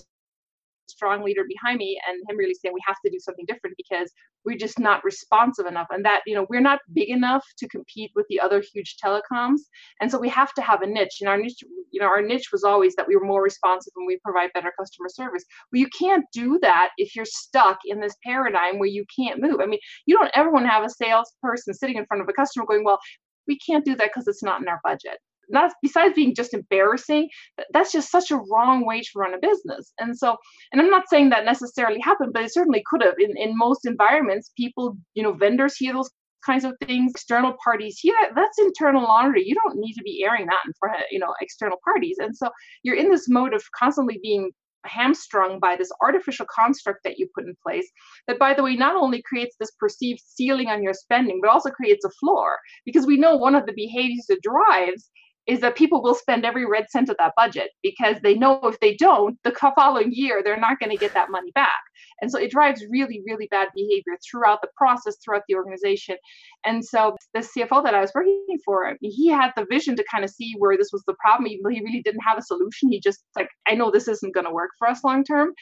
strong 0.91 1.23
leader 1.23 1.43
behind 1.47 1.77
me 1.77 1.99
and 2.07 2.21
him 2.29 2.37
really 2.37 2.53
saying 2.53 2.73
we 2.73 2.81
have 2.85 2.97
to 3.05 3.11
do 3.11 3.19
something 3.19 3.45
different 3.47 3.75
because 3.77 4.11
we're 4.45 4.57
just 4.57 4.79
not 4.79 5.03
responsive 5.03 5.65
enough. 5.65 5.87
And 5.89 6.05
that 6.05 6.21
you 6.25 6.35
know 6.35 6.45
we're 6.49 6.61
not 6.61 6.79
big 6.93 7.09
enough 7.09 7.45
to 7.59 7.67
compete 7.67 8.11
with 8.15 8.25
the 8.29 8.39
other 8.39 8.63
huge 8.73 8.97
telecoms. 9.03 9.59
And 9.99 10.11
so 10.11 10.19
we 10.19 10.29
have 10.29 10.53
to 10.53 10.61
have 10.61 10.81
a 10.81 10.87
niche. 10.87 11.17
And 11.21 11.29
our 11.29 11.37
niche 11.37 11.63
you 11.91 12.01
know 12.01 12.07
our 12.07 12.21
niche 12.21 12.49
was 12.51 12.63
always 12.63 12.95
that 12.95 13.07
we 13.07 13.15
were 13.15 13.25
more 13.25 13.43
responsive 13.43 13.93
and 13.95 14.07
we 14.07 14.19
provide 14.23 14.51
better 14.53 14.71
customer 14.79 15.09
service. 15.09 15.43
Well 15.71 15.79
you 15.79 15.87
can't 15.97 16.25
do 16.33 16.59
that 16.61 16.89
if 16.97 17.15
you're 17.15 17.25
stuck 17.25 17.79
in 17.85 17.99
this 17.99 18.15
paradigm 18.23 18.79
where 18.79 18.89
you 18.89 19.05
can't 19.17 19.41
move. 19.41 19.59
I 19.61 19.65
mean 19.65 19.79
you 20.05 20.17
don't 20.17 20.31
ever 20.35 20.51
want 20.51 20.65
to 20.65 20.69
have 20.69 20.83
a 20.83 20.89
salesperson 20.89 21.73
sitting 21.73 21.97
in 21.97 22.05
front 22.05 22.21
of 22.21 22.29
a 22.29 22.33
customer 22.33 22.65
going 22.65 22.83
well 22.83 22.99
we 23.47 23.57
can't 23.57 23.83
do 23.83 23.95
that 23.95 24.09
because 24.13 24.27
it's 24.27 24.43
not 24.43 24.61
in 24.61 24.67
our 24.67 24.79
budget 24.83 25.17
that's 25.51 25.75
besides 25.81 26.13
being 26.15 26.33
just 26.35 26.53
embarrassing 26.53 27.29
that's 27.71 27.91
just 27.91 28.11
such 28.11 28.31
a 28.31 28.41
wrong 28.51 28.85
way 28.85 29.01
to 29.01 29.09
run 29.15 29.33
a 29.33 29.39
business 29.39 29.93
and 29.99 30.17
so 30.17 30.37
and 30.71 30.81
i'm 30.81 30.89
not 30.89 31.09
saying 31.09 31.29
that 31.29 31.45
necessarily 31.45 31.99
happened 31.99 32.31
but 32.33 32.43
it 32.43 32.53
certainly 32.53 32.83
could 32.89 33.01
have 33.01 33.15
in, 33.19 33.35
in 33.37 33.57
most 33.57 33.85
environments 33.85 34.51
people 34.57 34.97
you 35.13 35.23
know 35.23 35.33
vendors 35.33 35.75
hear 35.75 35.93
those 35.93 36.09
kinds 36.45 36.65
of 36.65 36.73
things. 36.85 37.11
External 37.11 37.55
parties, 37.63 37.99
yeah, 38.03 38.29
that's 38.35 38.59
internal 38.59 39.03
laundry. 39.03 39.43
You 39.45 39.55
don't 39.55 39.77
need 39.77 39.93
to 39.93 40.03
be 40.03 40.23
airing 40.25 40.47
that 40.47 40.63
in 40.65 40.73
front 40.79 40.95
of 40.95 41.03
you 41.11 41.19
know 41.19 41.33
external 41.41 41.77
parties. 41.83 42.17
And 42.19 42.35
so 42.35 42.49
you're 42.83 42.95
in 42.95 43.09
this 43.09 43.29
mode 43.29 43.53
of 43.53 43.63
constantly 43.77 44.19
being 44.21 44.51
hamstrung 44.85 45.59
by 45.59 45.75
this 45.75 45.91
artificial 46.01 46.45
construct 46.53 47.03
that 47.03 47.19
you 47.19 47.27
put 47.35 47.45
in 47.45 47.55
place 47.61 47.87
that 48.27 48.39
by 48.39 48.51
the 48.51 48.63
way 48.63 48.75
not 48.75 48.95
only 48.95 49.21
creates 49.21 49.55
this 49.59 49.69
perceived 49.79 50.19
ceiling 50.25 50.69
on 50.69 50.81
your 50.81 50.93
spending 50.93 51.39
but 51.39 51.51
also 51.51 51.69
creates 51.69 52.03
a 52.03 52.09
floor 52.19 52.57
because 52.83 53.05
we 53.05 53.15
know 53.15 53.35
one 53.35 53.53
of 53.53 53.67
the 53.67 53.73
behaviors 53.73 54.25
that 54.27 54.41
drives 54.41 55.11
is 55.47 55.59
that 55.61 55.75
people 55.75 56.03
will 56.03 56.13
spend 56.13 56.45
every 56.45 56.65
red 56.65 56.85
cent 56.89 57.09
of 57.09 57.17
that 57.17 57.33
budget 57.35 57.71
because 57.81 58.17
they 58.21 58.35
know 58.35 58.59
if 58.63 58.79
they 58.79 58.95
don't, 58.95 59.37
the 59.43 59.53
following 59.75 60.11
year, 60.11 60.41
they're 60.43 60.59
not 60.59 60.79
going 60.79 60.91
to 60.91 60.97
get 60.97 61.13
that 61.13 61.31
money 61.31 61.51
back. 61.55 61.81
And 62.21 62.31
so 62.31 62.37
it 62.37 62.51
drives 62.51 62.85
really, 62.89 63.21
really 63.25 63.47
bad 63.49 63.69
behavior 63.75 64.17
throughout 64.29 64.61
the 64.61 64.69
process, 64.77 65.17
throughout 65.23 65.41
the 65.47 65.55
organization. 65.55 66.15
And 66.63 66.85
so 66.85 67.15
the 67.33 67.39
CFO 67.39 67.83
that 67.83 67.95
I 67.95 68.01
was 68.01 68.11
working 68.13 68.59
for, 68.63 68.95
he 69.01 69.27
had 69.27 69.51
the 69.55 69.65
vision 69.69 69.95
to 69.95 70.05
kind 70.11 70.23
of 70.23 70.29
see 70.29 70.53
where 70.59 70.77
this 70.77 70.91
was 70.93 71.03
the 71.07 71.15
problem, 71.19 71.47
even 71.47 71.63
though 71.63 71.69
he 71.69 71.81
really 71.81 72.03
didn't 72.03 72.21
have 72.21 72.37
a 72.37 72.43
solution. 72.43 72.91
He 72.91 72.99
just 72.99 73.23
like, 73.35 73.49
I 73.67 73.73
know 73.73 73.89
this 73.89 74.07
isn't 74.07 74.35
going 74.35 74.45
to 74.45 74.53
work 74.53 74.69
for 74.77 74.87
us 74.87 75.03
long 75.03 75.23
term. 75.23 75.53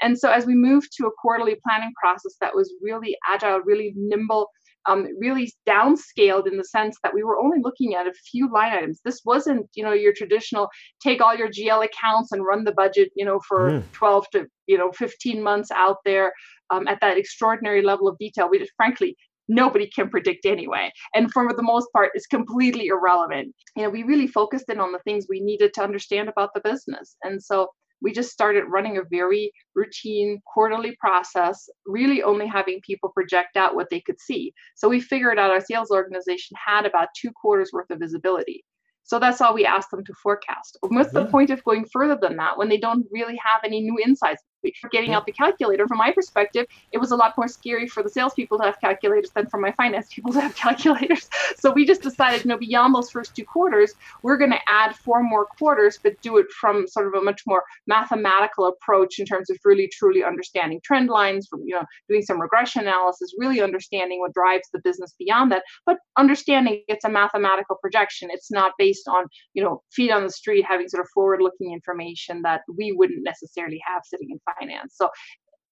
And 0.00 0.18
so 0.18 0.30
as 0.30 0.46
we 0.46 0.54
moved 0.54 0.90
to 0.98 1.06
a 1.06 1.12
quarterly 1.20 1.56
planning 1.66 1.92
process 2.00 2.36
that 2.40 2.54
was 2.54 2.72
really 2.82 3.16
agile, 3.28 3.60
really 3.60 3.92
nimble, 3.96 4.50
um, 4.88 5.06
really 5.18 5.52
downscaled 5.68 6.46
in 6.46 6.56
the 6.56 6.64
sense 6.64 6.96
that 7.02 7.14
we 7.14 7.22
were 7.22 7.38
only 7.38 7.58
looking 7.60 7.94
at 7.94 8.06
a 8.06 8.12
few 8.30 8.50
line 8.52 8.72
items. 8.72 9.00
This 9.04 9.20
wasn't, 9.24 9.66
you 9.74 9.82
know, 9.82 9.92
your 9.92 10.12
traditional 10.12 10.68
take 11.02 11.20
all 11.20 11.34
your 11.34 11.48
GL 11.48 11.84
accounts 11.84 12.32
and 12.32 12.44
run 12.44 12.64
the 12.64 12.72
budget, 12.72 13.10
you 13.16 13.24
know, 13.24 13.40
for 13.48 13.70
mm. 13.70 13.92
12 13.92 14.26
to, 14.32 14.46
you 14.66 14.78
know, 14.78 14.92
15 14.92 15.42
months 15.42 15.70
out 15.70 15.98
there 16.04 16.32
um, 16.70 16.88
at 16.88 17.00
that 17.00 17.18
extraordinary 17.18 17.82
level 17.82 18.08
of 18.08 18.18
detail. 18.18 18.48
We 18.50 18.58
just, 18.58 18.72
frankly, 18.76 19.16
nobody 19.48 19.86
can 19.88 20.08
predict 20.08 20.44
anyway 20.44 20.90
and 21.14 21.30
for 21.30 21.52
the 21.52 21.62
most 21.62 21.86
part 21.92 22.10
it's 22.14 22.26
completely 22.26 22.86
irrelevant 22.86 23.54
you 23.76 23.82
know 23.84 23.88
we 23.88 24.02
really 24.02 24.26
focused 24.26 24.68
in 24.68 24.80
on 24.80 24.90
the 24.90 24.98
things 25.04 25.26
we 25.28 25.38
needed 25.38 25.72
to 25.72 25.82
understand 25.82 26.28
about 26.28 26.50
the 26.52 26.60
business 26.60 27.16
and 27.22 27.40
so 27.40 27.68
we 28.02 28.12
just 28.12 28.30
started 28.30 28.64
running 28.68 28.98
a 28.98 29.02
very 29.10 29.52
routine 29.74 30.40
quarterly 30.46 30.96
process, 31.00 31.68
really 31.86 32.22
only 32.22 32.46
having 32.46 32.80
people 32.86 33.10
project 33.10 33.56
out 33.56 33.74
what 33.74 33.88
they 33.90 34.00
could 34.00 34.20
see. 34.20 34.52
So 34.74 34.88
we 34.88 35.00
figured 35.00 35.38
out 35.38 35.50
our 35.50 35.60
sales 35.60 35.90
organization 35.90 36.56
had 36.64 36.86
about 36.86 37.08
two 37.20 37.30
quarters 37.30 37.70
worth 37.72 37.90
of 37.90 37.98
visibility. 37.98 38.64
So 39.06 39.20
that's 39.20 39.40
all 39.40 39.54
we 39.54 39.64
asked 39.64 39.92
them 39.92 40.04
to 40.04 40.14
forecast. 40.20 40.78
What's 40.80 41.08
yeah. 41.08 41.20
the 41.20 41.20
mm-hmm. 41.22 41.30
point 41.30 41.50
of 41.50 41.62
going 41.62 41.86
further 41.92 42.18
than 42.20 42.36
that 42.36 42.58
when 42.58 42.68
they 42.68 42.78
don't 42.78 43.06
really 43.12 43.38
have 43.44 43.60
any 43.64 43.80
new 43.80 43.98
insights? 44.04 44.42
For 44.80 44.88
getting 44.90 45.12
out 45.12 45.26
the 45.26 45.32
calculator. 45.32 45.86
From 45.86 45.98
my 45.98 46.12
perspective, 46.12 46.66
it 46.92 46.98
was 46.98 47.10
a 47.10 47.16
lot 47.16 47.34
more 47.36 47.48
scary 47.48 47.86
for 47.86 48.02
the 48.02 48.08
salespeople 48.08 48.58
to 48.58 48.64
have 48.64 48.80
calculators 48.80 49.30
than 49.30 49.46
for 49.46 49.58
my 49.58 49.72
finance 49.72 50.08
people 50.12 50.32
to 50.32 50.40
have 50.40 50.56
calculators. 50.66 51.28
So 51.58 51.72
we 51.72 51.86
just 51.86 52.02
decided, 52.02 52.44
you 52.44 52.48
know, 52.48 52.58
beyond 52.58 52.94
those 52.94 53.10
first 53.10 53.34
two 53.34 53.44
quarters, 53.44 53.94
we're 54.22 54.36
going 54.36 54.50
to 54.50 54.60
add 54.68 54.96
four 54.96 55.22
more 55.22 55.46
quarters, 55.46 55.98
but 56.02 56.20
do 56.22 56.38
it 56.38 56.46
from 56.50 56.86
sort 56.86 57.06
of 57.06 57.14
a 57.14 57.22
much 57.22 57.42
more 57.46 57.64
mathematical 57.86 58.66
approach 58.66 59.18
in 59.18 59.26
terms 59.26 59.50
of 59.50 59.56
really 59.64 59.88
truly 59.92 60.24
understanding 60.24 60.80
trend 60.84 61.08
lines, 61.08 61.46
from 61.46 61.62
you 61.64 61.74
know, 61.74 61.84
doing 62.08 62.22
some 62.22 62.40
regression 62.40 62.82
analysis, 62.82 63.32
really 63.38 63.60
understanding 63.60 64.20
what 64.20 64.32
drives 64.32 64.68
the 64.72 64.80
business 64.80 65.14
beyond 65.18 65.52
that, 65.52 65.62
but 65.84 65.98
understanding 66.16 66.82
it's 66.88 67.04
a 67.04 67.08
mathematical 67.08 67.76
projection. 67.76 68.28
It's 68.32 68.50
not 68.50 68.72
based 68.78 69.08
on, 69.08 69.26
you 69.54 69.62
know, 69.62 69.82
feet 69.92 70.10
on 70.10 70.24
the 70.24 70.30
street 70.30 70.64
having 70.68 70.88
sort 70.88 71.02
of 71.02 71.08
forward-looking 71.14 71.72
information 71.72 72.42
that 72.42 72.62
we 72.76 72.92
wouldn't 72.92 73.24
necessarily 73.24 73.80
have 73.86 74.02
sitting 74.04 74.30
in 74.30 74.38
finance. 74.54 74.94
So 74.96 75.10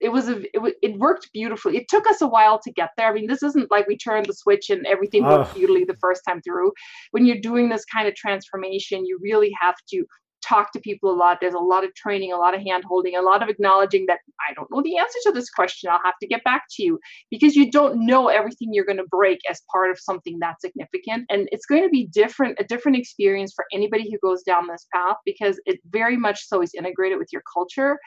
it 0.01 0.13
was 0.13 0.29
a 0.29 0.43
it, 0.53 0.75
it, 0.83 0.99
worked 0.99 1.31
beautifully. 1.33 1.77
It 1.77 1.89
took 1.89 2.07
us 2.07 2.21
a 2.21 2.27
while 2.27 2.59
to 2.61 2.73
get 2.73 2.91
there. 2.97 3.09
I 3.09 3.15
mean, 3.15 3.27
this 3.27 3.43
isn't 3.43 3.71
like 3.71 3.87
we 3.87 3.97
turned 3.97 4.27
the 4.27 4.35
switch 4.35 4.69
and 4.71 4.87
everything 4.87 5.25
worked 5.25 5.53
oh. 5.53 5.55
beautifully 5.55 5.85
the 5.85 5.97
first 6.01 6.23
time 6.29 6.43
through. 6.43 6.73
When 7.13 7.25
you're 7.25 7.41
doing 7.41 7.69
this 7.69 7.85
kind 7.85 8.07
of 8.09 8.15
transformation, 8.15 9.07
you 9.07 9.19
really 9.23 9.53
have 9.61 9.77
to 9.91 10.05
talk 10.45 10.73
to 10.73 10.81
people 10.81 11.11
a 11.11 11.17
lot. 11.17 11.39
There's 11.41 11.55
a 11.55 11.59
lot 11.59 11.85
of 11.85 11.95
training, 11.95 12.33
a 12.33 12.37
lot 12.37 12.55
of 12.55 12.63
hand 12.63 12.85
holding, 12.87 13.17
a 13.17 13.23
lot 13.23 13.43
of 13.43 13.49
acknowledging 13.49 14.07
that 14.07 14.19
I 14.49 14.55
don't 14.55 14.71
know 14.71 14.83
the 14.83 14.99
answer 14.99 15.19
to 15.25 15.33
this 15.33 15.51
question. 15.51 15.91
I'll 15.91 16.01
have 16.05 16.19
to 16.21 16.27
get 16.27 16.45
back 16.45 16.65
to 16.73 16.83
you 16.83 16.99
because 17.31 17.57
you 17.57 17.71
don't 17.71 18.05
know 18.07 18.29
everything 18.29 18.71
you're 18.73 18.85
going 18.85 18.99
to 18.99 19.07
break 19.11 19.39
as 19.51 19.63
part 19.73 19.91
of 19.91 19.99
something 19.99 20.39
that 20.41 20.61
significant. 20.61 21.27
And 21.31 21.49
it's 21.53 21.67
going 21.67 21.83
to 21.83 21.89
be 21.89 22.07
different, 22.07 22.57
a 22.61 22.65
different 22.65 22.99
experience 22.99 23.53
for 23.55 23.65
anybody 23.73 24.11
who 24.11 24.19
goes 24.27 24.43
down 24.43 24.67
this 24.69 24.87
path 24.95 25.17
because 25.25 25.61
it 25.67 25.81
very 25.91 26.17
much 26.17 26.47
so 26.47 26.63
is 26.63 26.73
integrated 26.75 27.19
with 27.19 27.29
your 27.33 27.43
culture. 27.53 27.99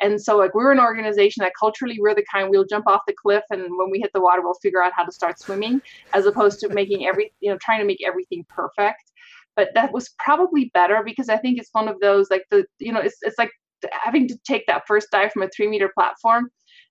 And 0.00 0.20
so 0.20 0.36
like 0.36 0.54
we're 0.54 0.72
an 0.72 0.80
organization 0.80 1.42
that 1.42 1.52
culturally 1.58 1.98
we're 2.00 2.14
the 2.14 2.24
kind 2.32 2.48
we'll 2.50 2.64
jump 2.64 2.86
off 2.86 3.02
the 3.06 3.14
cliff 3.14 3.44
and 3.50 3.62
when 3.76 3.90
we 3.90 3.98
hit 4.00 4.10
the 4.12 4.20
water 4.20 4.42
we'll 4.42 4.54
figure 4.62 4.82
out 4.82 4.92
how 4.94 5.04
to 5.04 5.12
start 5.12 5.38
swimming 5.38 5.80
as 6.14 6.26
opposed 6.26 6.60
to 6.60 6.68
making 6.68 7.06
every 7.06 7.32
you 7.40 7.50
know 7.50 7.58
trying 7.60 7.80
to 7.80 7.86
make 7.86 8.00
everything 8.06 8.44
perfect 8.48 9.07
but 9.58 9.70
that 9.74 9.92
was 9.92 10.14
probably 10.20 10.70
better 10.72 11.02
because 11.04 11.28
I 11.28 11.36
think 11.36 11.58
it's 11.58 11.70
one 11.72 11.88
of 11.88 11.98
those 12.00 12.30
like 12.30 12.44
the 12.52 12.64
you 12.78 12.92
know 12.92 13.00
it's 13.00 13.16
it's 13.22 13.38
like 13.38 13.50
having 13.92 14.28
to 14.28 14.38
take 14.46 14.64
that 14.68 14.84
first 14.86 15.08
dive 15.10 15.32
from 15.32 15.42
a 15.42 15.48
three 15.48 15.66
meter 15.66 15.90
platform. 15.98 16.48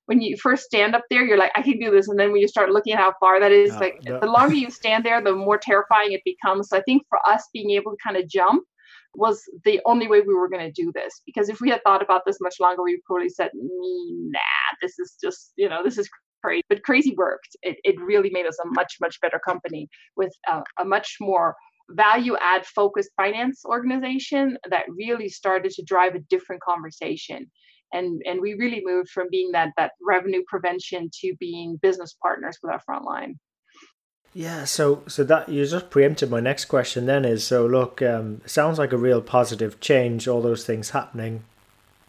When 0.08 0.22
you 0.22 0.36
first 0.38 0.64
stand 0.64 0.94
up 0.96 1.04
there, 1.10 1.26
you're 1.26 1.38
like, 1.38 1.52
I 1.56 1.62
can 1.62 1.80
do 1.80 1.92
this, 1.92 2.10
and 2.10 2.20
then 2.20 2.32
when 2.34 2.42
you 2.42 2.48
start 2.48 2.72
looking 2.72 2.94
at 2.94 3.00
how 3.00 3.14
far 3.22 3.40
that 3.40 3.52
is, 3.54 3.72
like 3.80 4.02
the 4.22 4.28
longer 4.28 4.56
you 4.56 4.70
stand 4.70 5.06
there, 5.06 5.22
the 5.22 5.34
more 5.34 5.58
terrifying 5.58 6.12
it 6.12 6.22
becomes. 6.26 6.70
So 6.70 6.78
I 6.78 6.82
think 6.82 7.04
for 7.10 7.20
us, 7.26 7.48
being 7.54 7.72
able 7.72 7.92
to 7.92 7.98
kind 8.06 8.18
of 8.18 8.30
jump 8.30 8.64
was 9.16 9.42
the 9.64 9.80
only 9.86 10.08
way 10.08 10.22
we 10.22 10.34
were 10.34 10.50
going 10.50 10.66
to 10.66 10.82
do 10.82 10.92
this. 10.94 11.22
Because 11.26 11.50
if 11.50 11.60
we 11.62 11.70
had 11.70 11.82
thought 11.84 12.04
about 12.04 12.24
this 12.26 12.38
much 12.42 12.56
longer, 12.60 12.84
we 12.84 13.02
probably 13.06 13.30
said, 13.30 13.50
nah, 13.54 14.40
this 14.82 15.00
is 15.00 15.16
just, 15.22 15.54
you 15.56 15.68
know, 15.68 15.84
this 15.84 15.98
is 15.98 16.10
crazy. 16.44 16.64
But 16.70 16.84
crazy 16.84 17.14
worked. 17.18 17.56
It, 17.64 17.78
it 17.84 18.00
really 18.00 18.30
made 18.30 18.46
us 18.46 18.58
a 18.64 18.68
much, 18.70 18.96
much 19.02 19.20
better 19.22 19.40
company 19.40 19.90
with 20.16 20.34
a, 20.48 20.62
a 20.80 20.86
much 20.86 21.18
more 21.20 21.56
value 21.90 22.36
add 22.42 22.66
focused 22.66 23.12
finance 23.16 23.64
organization 23.66 24.58
that 24.70 24.86
really 24.90 25.30
started 25.30 25.72
to 25.72 25.84
drive 25.84 26.16
a 26.16 26.20
different 26.20 26.62
conversation. 26.62 27.50
And 27.94 28.22
and 28.26 28.42
we 28.42 28.54
really 28.56 28.82
moved 28.84 29.10
from 29.10 29.28
being 29.32 29.52
that 29.54 29.72
that 29.78 29.92
revenue 30.06 30.44
prevention 30.48 31.10
to 31.22 31.36
being 31.40 31.78
business 31.82 32.16
partners 32.22 32.58
with 32.62 32.74
our 32.74 32.82
frontline. 32.88 33.36
Yeah 34.34 34.66
so 34.66 35.04
so 35.08 35.24
that 35.24 35.48
you 35.48 35.66
just 35.66 35.90
preempted 35.90 36.30
my 36.30 36.42
next 36.42 36.66
question 36.66 37.06
then 37.06 37.24
is 37.24 37.46
so 37.46 37.66
look 37.66 38.02
um, 38.02 38.42
sounds 38.46 38.78
like 38.78 38.92
a 38.92 38.98
real 38.98 39.22
positive 39.22 39.80
change 39.80 40.28
all 40.28 40.42
those 40.42 40.66
things 40.66 40.90
happening. 40.90 41.44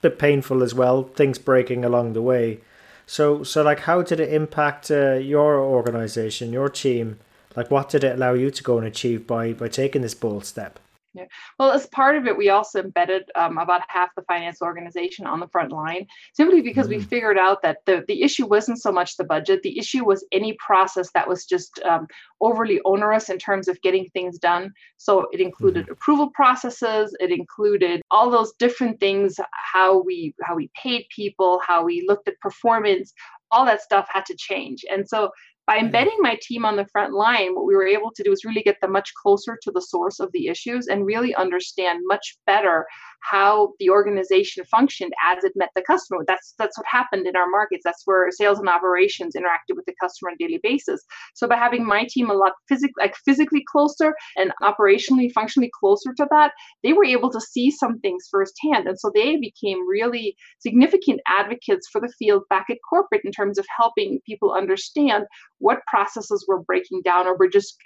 Bit 0.01 0.19
painful 0.19 0.63
as 0.65 0.75
well 0.75 1.05
things 1.05 1.39
breaking 1.39 1.85
along 1.85 2.15
the 2.15 2.23
way. 2.23 2.59
So 3.07 3.45
so 3.45 3.63
like 3.63 3.81
how 3.81 4.03
did 4.03 4.19
it 4.19 4.33
impact 4.33 4.91
uh, 4.91 5.15
your 5.15 5.61
organization 5.61 6.53
your 6.53 6.69
team 6.69 7.21
like, 7.59 7.71
what 7.73 7.89
did 7.89 8.05
it 8.05 8.15
allow 8.17 8.35
you 8.35 8.51
to 8.51 8.63
go 8.63 8.79
and 8.79 8.87
achieve 8.87 9.27
by 9.27 9.53
by 9.53 9.69
taking 9.69 10.03
this 10.03 10.15
bold 10.15 10.45
step? 10.47 10.79
Yeah. 11.15 11.25
Well, 11.59 11.73
as 11.73 11.87
part 11.87 12.17
of 12.17 12.27
it, 12.27 12.37
we 12.37 12.51
also 12.51 12.81
embedded 12.81 13.25
um, 13.35 13.59
about 13.59 13.81
half 13.89 14.11
the 14.15 14.23
finance 14.23 14.63
organization 14.63 15.27
on 15.27 15.41
the 15.41 15.49
front 15.49 15.73
line, 15.73 16.07
simply 16.35 16.61
because 16.61 16.87
mm. 16.87 16.91
we 16.91 17.01
figured 17.01 17.39
out 17.39 17.63
that 17.63 17.79
the, 17.87 18.05
the 18.07 18.23
issue 18.23 18.47
wasn't 18.47 18.81
so 18.81 18.93
much 18.93 19.17
the 19.17 19.25
budget. 19.25 19.63
The 19.63 19.79
issue 19.79 20.05
was 20.05 20.25
any 20.31 20.53
process 20.65 21.11
that 21.15 21.27
was 21.27 21.47
just 21.47 21.81
um, 21.85 22.07
overly 22.41 22.81
onerous 22.85 23.31
in 23.31 23.39
terms 23.39 23.67
of 23.67 23.81
getting 23.81 24.07
things 24.11 24.39
done. 24.39 24.73
So 24.99 25.27
it 25.33 25.41
included 25.41 25.87
mm. 25.87 25.93
approval 25.93 26.31
processes. 26.31 27.17
It 27.19 27.33
included 27.33 28.03
all 28.13 28.31
those 28.31 28.53
different 28.59 29.01
things, 29.01 29.41
how 29.53 30.03
we 30.03 30.35
how 30.43 30.55
we 30.55 30.71
paid 30.81 31.07
people, 31.09 31.61
how 31.67 31.85
we 31.85 32.05
looked 32.07 32.29
at 32.29 32.39
performance. 32.41 33.13
All 33.51 33.65
that 33.65 33.83
stuff 33.83 34.07
had 34.13 34.27
to 34.27 34.37
change. 34.37 34.85
And 34.93 35.09
so 35.09 35.31
by 35.69 35.77
mm-hmm. 35.77 35.87
embedding 35.87 36.17
my 36.21 36.37
team 36.41 36.65
on 36.65 36.77
the 36.77 36.87
front 36.87 37.13
line, 37.13 37.55
what 37.55 37.67
we 37.67 37.77
were 37.77 37.87
able 37.87 38.11
to 38.11 38.23
do 38.25 38.33
is 38.33 38.45
really 38.45 38.63
get 38.63 38.81
them 38.81 38.91
much 38.91 39.13
closer 39.23 39.57
to 39.63 39.71
the 39.71 39.83
source 39.83 40.19
of 40.19 40.33
the 40.33 40.49
issues 40.49 40.89
and 40.89 41.05
really 41.05 41.35
understand 41.35 42.01
much 42.05 42.39
better 42.47 42.87
how 43.21 43.73
the 43.79 43.91
organization 43.91 44.65
functioned 44.65 45.13
as 45.31 45.45
it 45.45 45.53
met 45.57 45.71
the 45.75 45.83
customer. 45.83 46.25
That's 46.27 46.55
that's 46.59 46.79
what 46.79 46.87
happened 46.87 47.27
in 47.27 47.37
our 47.37 47.49
markets. 47.49 47.83
That's 47.85 48.03
where 48.05 48.31
sales 48.31 48.59
and 48.59 48.69
operations 48.69 49.35
interacted 49.35 49.77
with 49.77 49.87
the 49.87 49.95
customer 50.01 50.31
on 50.31 50.35
a 50.35 50.39
daily 50.39 50.61
basis. 50.63 51.03
So 51.35 51.49
by 51.49 51.57
having 51.57 51.87
my 51.87 52.07
team 52.09 52.31
a 52.31 52.35
lot 52.35 52.53
physically 52.69 52.95
like 52.99 53.17
physically 53.25 53.65
closer 53.71 54.15
and 54.37 54.53
operationally 54.63 55.33
functionally 55.33 55.71
closer 55.79 56.13
to 56.15 56.27
that, 56.31 56.53
they 56.83 56.93
were 56.93 57.05
able 57.05 57.31
to 57.31 57.41
see 57.41 57.71
some 57.71 57.99
things 58.01 58.29
firsthand. 58.31 58.87
And 58.87 58.99
so 58.99 59.11
they 59.15 59.37
became 59.37 59.89
really 59.89 60.37
significant 60.59 61.21
advocates 61.27 61.89
for 61.89 62.01
the 62.01 62.13
field 62.19 62.43
back 62.51 62.67
at 62.71 62.79
corporate 62.89 63.23
in 63.25 63.33
terms 63.33 63.59
of 63.59 63.67
helping 63.77 64.21
people 64.27 64.53
understand 64.53 65.25
what 65.59 65.81
processes 65.87 66.45
were 66.49 66.63
breaking 66.63 67.03
down 67.03 67.27
or 67.27 67.37
were 67.37 67.49
just 67.49 67.77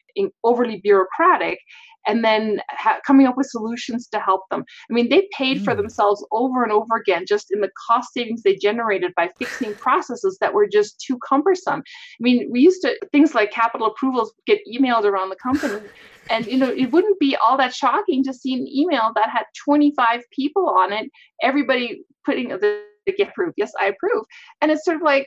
overly 0.45 0.81
bureaucratic 0.83 1.59
and 2.07 2.25
then 2.25 2.61
ha- 2.71 3.01
coming 3.07 3.27
up 3.27 3.37
with 3.37 3.47
solutions 3.47 4.09
to 4.09 4.19
help 4.19 4.43
them. 4.51 4.65
I 4.91 4.93
mean, 4.93 5.09
they 5.09 5.29
paid 5.37 5.59
mm. 5.59 5.65
for 5.65 5.75
themselves 5.75 6.25
over 6.33 6.63
and 6.63 6.73
over 6.73 6.97
again 6.97 7.25
just 7.27 7.53
in 7.53 7.61
the 7.61 7.71
cost 7.87 8.13
savings 8.15 8.43
they 8.43 8.57
generated 8.57 9.13
by 9.17 9.31
fixing 9.39 9.75
processes 9.75 10.39
that 10.41 10.55
were 10.55 10.67
just 10.67 11.01
too 11.01 11.19
cumbersome. 11.27 11.81
I 11.81 12.21
mean, 12.21 12.49
we 12.51 12.61
used 12.61 12.83
to 12.83 12.99
things 13.13 13.35
like 13.35 13.51
capital 13.51 13.87
approvals 13.89 14.33
get 14.47 14.61
emailed 14.73 15.05
around 15.05 15.31
the 15.31 15.37
company. 15.37 15.81
And 16.31 16.47
you 16.47 16.57
know, 16.57 16.71
it 16.71 16.93
wouldn't 16.93 17.19
be 17.19 17.35
all 17.35 17.57
that 17.57 17.75
shocking 17.75 18.23
to 18.23 18.33
see 18.33 18.55
an 18.55 18.65
email 18.69 19.11
that 19.17 19.29
had 19.29 19.43
25 19.65 20.23
people 20.31 20.69
on 20.69 20.93
it, 20.93 21.11
everybody 21.43 22.05
putting 22.25 22.51
the 22.51 22.81
get 23.11 23.31
approved. 23.31 23.55
Yes, 23.57 23.73
I 23.81 23.87
approve. 23.87 24.25
And 24.61 24.71
it's 24.71 24.85
sort 24.85 24.97
of 24.97 25.03
like, 25.03 25.27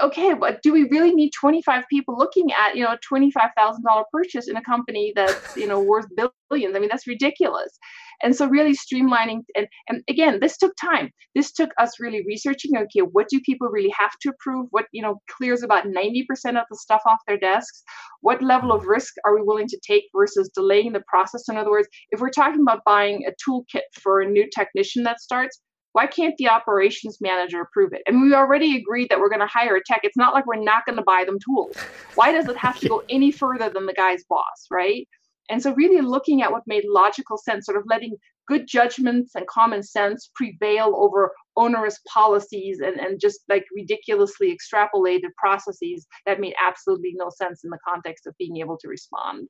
okay, 0.00 0.34
but 0.34 0.62
do 0.62 0.72
we 0.72 0.84
really 0.84 1.14
need 1.14 1.30
25 1.38 1.84
people 1.90 2.16
looking 2.16 2.52
at, 2.52 2.76
you 2.76 2.84
know, 2.84 2.92
a 2.92 2.98
$25,000 3.14 4.04
purchase 4.12 4.48
in 4.48 4.56
a 4.56 4.62
company 4.62 5.12
that's, 5.14 5.56
you 5.56 5.66
know, 5.66 5.80
worth 5.80 6.06
billions? 6.16 6.76
I 6.76 6.78
mean, 6.78 6.88
that's 6.90 7.06
ridiculous. 7.06 7.78
And 8.22 8.34
so 8.34 8.48
really 8.48 8.74
streamlining 8.74 9.42
and, 9.56 9.68
and 9.88 10.02
again, 10.08 10.40
this 10.40 10.56
took 10.56 10.72
time. 10.76 11.10
This 11.34 11.52
took 11.52 11.70
us 11.78 12.00
really 12.00 12.24
researching, 12.26 12.76
okay, 12.76 13.00
what 13.00 13.28
do 13.28 13.40
people 13.40 13.68
really 13.68 13.92
have 13.96 14.10
to 14.22 14.30
approve? 14.30 14.66
What, 14.70 14.86
you 14.92 15.02
know, 15.02 15.20
clears 15.30 15.62
about 15.62 15.84
90% 15.84 16.22
of 16.58 16.64
the 16.68 16.76
stuff 16.76 17.02
off 17.06 17.18
their 17.26 17.38
desks? 17.38 17.82
What 18.20 18.42
level 18.42 18.72
of 18.72 18.86
risk 18.86 19.14
are 19.24 19.36
we 19.36 19.42
willing 19.42 19.68
to 19.68 19.80
take 19.86 20.04
versus 20.14 20.50
delaying 20.54 20.92
the 20.92 21.02
process? 21.06 21.48
In 21.48 21.56
other 21.56 21.70
words, 21.70 21.88
if 22.10 22.20
we're 22.20 22.30
talking 22.30 22.60
about 22.60 22.84
buying 22.84 23.24
a 23.26 23.32
toolkit 23.48 23.82
for 24.02 24.20
a 24.20 24.28
new 24.28 24.48
technician 24.52 25.04
that 25.04 25.20
starts, 25.20 25.60
why 25.98 26.06
can't 26.06 26.36
the 26.36 26.48
operations 26.48 27.18
manager 27.20 27.60
approve 27.60 27.92
it? 27.92 28.02
And 28.06 28.22
we 28.22 28.32
already 28.32 28.76
agreed 28.76 29.08
that 29.08 29.18
we're 29.18 29.28
going 29.28 29.40
to 29.40 29.48
hire 29.48 29.74
a 29.74 29.82
tech. 29.84 30.02
It's 30.04 30.16
not 30.16 30.32
like 30.32 30.46
we're 30.46 30.62
not 30.62 30.86
going 30.86 30.94
to 30.94 31.02
buy 31.02 31.24
them 31.26 31.40
tools. 31.44 31.76
Why 32.14 32.30
does 32.30 32.46
it 32.46 32.56
have 32.56 32.78
to 32.78 32.88
go 32.92 33.02
any 33.08 33.32
further 33.32 33.68
than 33.68 33.84
the 33.84 33.94
guy's 33.94 34.22
boss, 34.28 34.68
right? 34.70 35.08
And 35.50 35.60
so, 35.60 35.74
really 35.74 36.00
looking 36.00 36.40
at 36.40 36.52
what 36.52 36.62
made 36.68 36.84
logical 36.86 37.36
sense, 37.36 37.66
sort 37.66 37.78
of 37.78 37.82
letting 37.88 38.14
good 38.46 38.68
judgments 38.68 39.34
and 39.34 39.44
common 39.48 39.82
sense 39.82 40.30
prevail 40.36 40.94
over 40.94 41.32
onerous 41.56 41.98
policies 42.06 42.78
and, 42.78 43.00
and 43.00 43.20
just 43.20 43.40
like 43.48 43.64
ridiculously 43.74 44.56
extrapolated 44.56 45.30
processes 45.36 46.06
that 46.26 46.38
made 46.38 46.54
absolutely 46.64 47.14
no 47.16 47.28
sense 47.28 47.64
in 47.64 47.70
the 47.70 47.78
context 47.84 48.24
of 48.28 48.38
being 48.38 48.58
able 48.58 48.78
to 48.78 48.86
respond. 48.86 49.48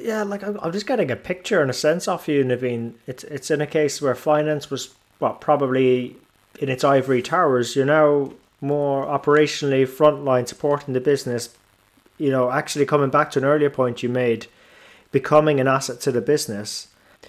Yeah, 0.00 0.22
like 0.22 0.44
I'm 0.44 0.70
just 0.70 0.86
getting 0.86 1.10
a 1.10 1.16
picture 1.16 1.60
and 1.60 1.68
a 1.68 1.74
sense 1.74 2.06
off 2.06 2.28
you, 2.28 2.44
Naveen. 2.44 2.94
It's 3.08 3.24
it's 3.24 3.50
in 3.50 3.60
a 3.60 3.66
case 3.66 4.00
where 4.00 4.14
finance 4.14 4.70
was 4.70 4.94
well, 5.20 5.34
probably 5.34 6.16
in 6.58 6.68
its 6.68 6.84
ivory 6.84 7.22
towers, 7.22 7.76
you're 7.76 7.86
now 7.86 8.32
more 8.60 9.06
operationally 9.06 9.86
frontline 9.86 10.48
supporting 10.48 10.94
the 10.94 11.00
business. 11.00 11.54
You 12.18 12.30
know, 12.30 12.50
actually 12.50 12.86
coming 12.86 13.10
back 13.10 13.30
to 13.32 13.38
an 13.38 13.44
earlier 13.44 13.70
point 13.70 14.02
you 14.02 14.08
made, 14.08 14.46
becoming 15.12 15.60
an 15.60 15.68
asset 15.68 16.00
to 16.02 16.12
the 16.12 16.20
business. 16.20 16.88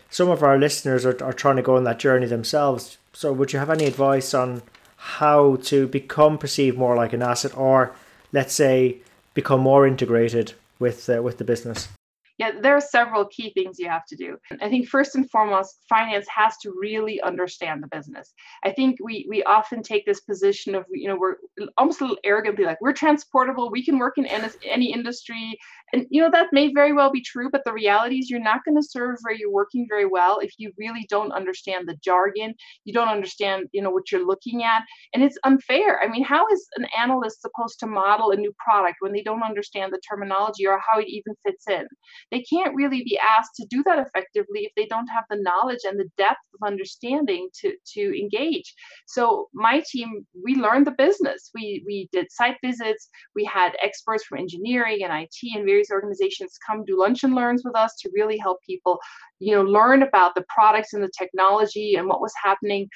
Some 0.10 0.30
of 0.30 0.44
our 0.44 0.58
listeners 0.58 1.06
are, 1.06 1.22
are 1.24 1.34
trying 1.34 1.58
to 1.58 1.62
go 1.62 1.76
on 1.76 1.84
that 1.84 2.00
journey 2.00 2.28
themselves. 2.28 2.98
So, 3.12 3.34
would 3.34 3.52
you 3.52 3.60
have 3.60 3.70
any 3.70 3.86
advice 3.86 4.34
on 4.34 4.62
how 4.96 5.58
to 5.64 5.88
become 5.88 6.38
perceived 6.38 6.78
more 6.78 6.96
like 6.96 7.14
an 7.14 7.22
asset, 7.22 7.58
or 7.58 7.96
let's 8.32 8.54
say, 8.54 8.98
become 9.34 9.60
more 9.60 9.86
integrated 9.86 10.54
with 10.80 11.10
uh, 11.10 11.22
with 11.22 11.38
the 11.38 11.44
business? 11.44 11.90
Yeah, 12.38 12.52
there 12.62 12.76
are 12.76 12.82
several 12.82 13.26
key 13.26 13.52
things 13.52 13.80
you 13.80 13.90
have 13.90 14.06
to 14.06 14.16
do. 14.16 14.38
I 14.62 14.70
think 14.70 14.88
first 14.88 15.16
and 15.16 15.30
foremost, 15.30 15.80
finance 15.90 16.28
has 16.30 16.56
to 16.60 16.72
really 16.80 17.20
understand 17.22 17.82
the 17.82 17.88
business. 17.88 18.34
I 18.64 18.72
think 18.72 18.98
we 19.02 19.26
we 19.28 19.44
often 19.44 19.82
take 19.82 20.06
this 20.06 20.22
position 20.22 20.76
of 20.76 20.86
you 20.92 21.08
know 21.08 21.18
we're 21.20 21.38
almost 21.78 22.02
a 22.02 22.04
little 22.04 22.20
arrogantly 22.24 22.66
like 22.66 22.80
we're 22.80 22.94
transportable, 22.94 23.72
we 23.72 23.84
can 23.84 23.98
work 23.98 24.18
in 24.18 24.26
any, 24.26 24.48
any 24.66 24.94
industry, 24.94 25.58
and 25.94 26.06
you 26.10 26.22
know 26.22 26.30
that 26.32 26.54
may 26.54 26.74
very 26.74 26.94
well 26.94 27.12
be 27.12 27.22
true. 27.22 27.50
But 27.52 27.64
the 27.66 27.74
reality 27.74 28.18
is 28.20 28.30
you're 28.30 28.40
not 28.40 28.64
going 28.66 28.76
to 28.76 28.88
serve 28.88 29.18
where 29.22 29.34
you're 29.34 29.52
working 29.52 29.86
very 29.90 30.06
well 30.06 30.40
if 30.40 30.54
you 30.58 30.72
really 30.78 31.06
don't 31.10 31.32
understand 31.32 31.88
the 31.88 31.98
jargon, 32.04 32.54
you 32.86 32.94
don't 32.94 33.10
understand 33.10 33.68
you 33.72 33.82
know 33.82 33.92
what 33.92 34.12
you're 34.12 34.26
looking 34.26 34.64
at, 34.64 34.84
and 35.14 35.24
it's 35.24 35.38
unfair. 35.44 36.02
I 36.02 36.08
mean, 36.08 36.24
how 36.24 36.48
is 36.48 36.68
an 36.78 36.88
analyst 37.00 37.42
supposed 37.42 37.80
to 37.80 37.88
model 37.88 38.32
a 38.32 38.36
new 38.36 38.54
product 38.58 38.98
when 39.00 39.12
they 39.12 39.24
don't 39.24 39.44
understand 39.44 39.94
the 39.94 40.02
terminology 40.10 40.68
or 40.68 40.80
how 40.80 41.00
it 41.00 41.08
even 41.08 41.36
fits 41.46 41.68
in? 41.68 41.88
they 42.32 42.42
can't 42.42 42.76
really 42.76 43.04
be 43.04 43.18
asked 43.18 43.56
to 43.56 43.66
do 43.70 43.84
that 43.84 44.00
effectively 44.00 44.62
if 44.62 44.72
they 44.76 44.86
don't 44.86 45.08
have 45.08 45.24
the 45.30 45.42
knowledge 45.42 45.80
and 45.84 46.00
the 46.00 46.10
depth 46.18 46.40
of 46.54 46.68
understanding 46.68 47.48
to 47.60 47.76
to 47.86 48.20
engage 48.20 48.74
so 49.06 49.48
my 49.54 49.84
team 49.90 50.26
we 50.44 50.56
learned 50.56 50.86
the 50.86 50.92
business 50.92 51.52
we 51.54 51.84
we 51.86 52.10
did 52.12 52.32
site 52.32 52.58
visits 52.64 53.10
we 53.36 53.44
had 53.44 53.76
experts 53.84 54.24
from 54.24 54.40
engineering 54.40 55.04
and 55.04 55.14
it 55.14 55.30
and 55.56 55.66
various 55.66 55.77
organizations 55.92 56.58
come 56.66 56.84
do 56.86 57.00
lunch 57.00 57.24
and 57.24 57.36
learns 57.36 57.64
with 57.64 57.76
us 57.76 57.96
to 58.00 58.10
really 58.14 58.38
help 58.38 58.60
people 58.66 59.00
you 59.40 59.56
know 59.56 59.64
learn 59.64 60.04
about 60.04 60.36
the 60.36 60.46
products 60.54 60.94
and 60.94 61.04
the 61.04 61.12
technology 61.18 61.96
and 61.96 62.08
what 62.08 62.22
was 62.22 62.34
happening. 62.44 62.88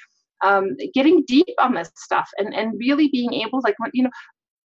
Um, 0.44 0.76
getting 0.92 1.22
deep 1.28 1.46
on 1.60 1.72
this 1.72 1.92
stuff 1.94 2.28
and, 2.36 2.52
and 2.52 2.76
really 2.76 3.08
being 3.10 3.32
able 3.32 3.60
like 3.62 3.76
you 3.92 4.02
know 4.02 4.10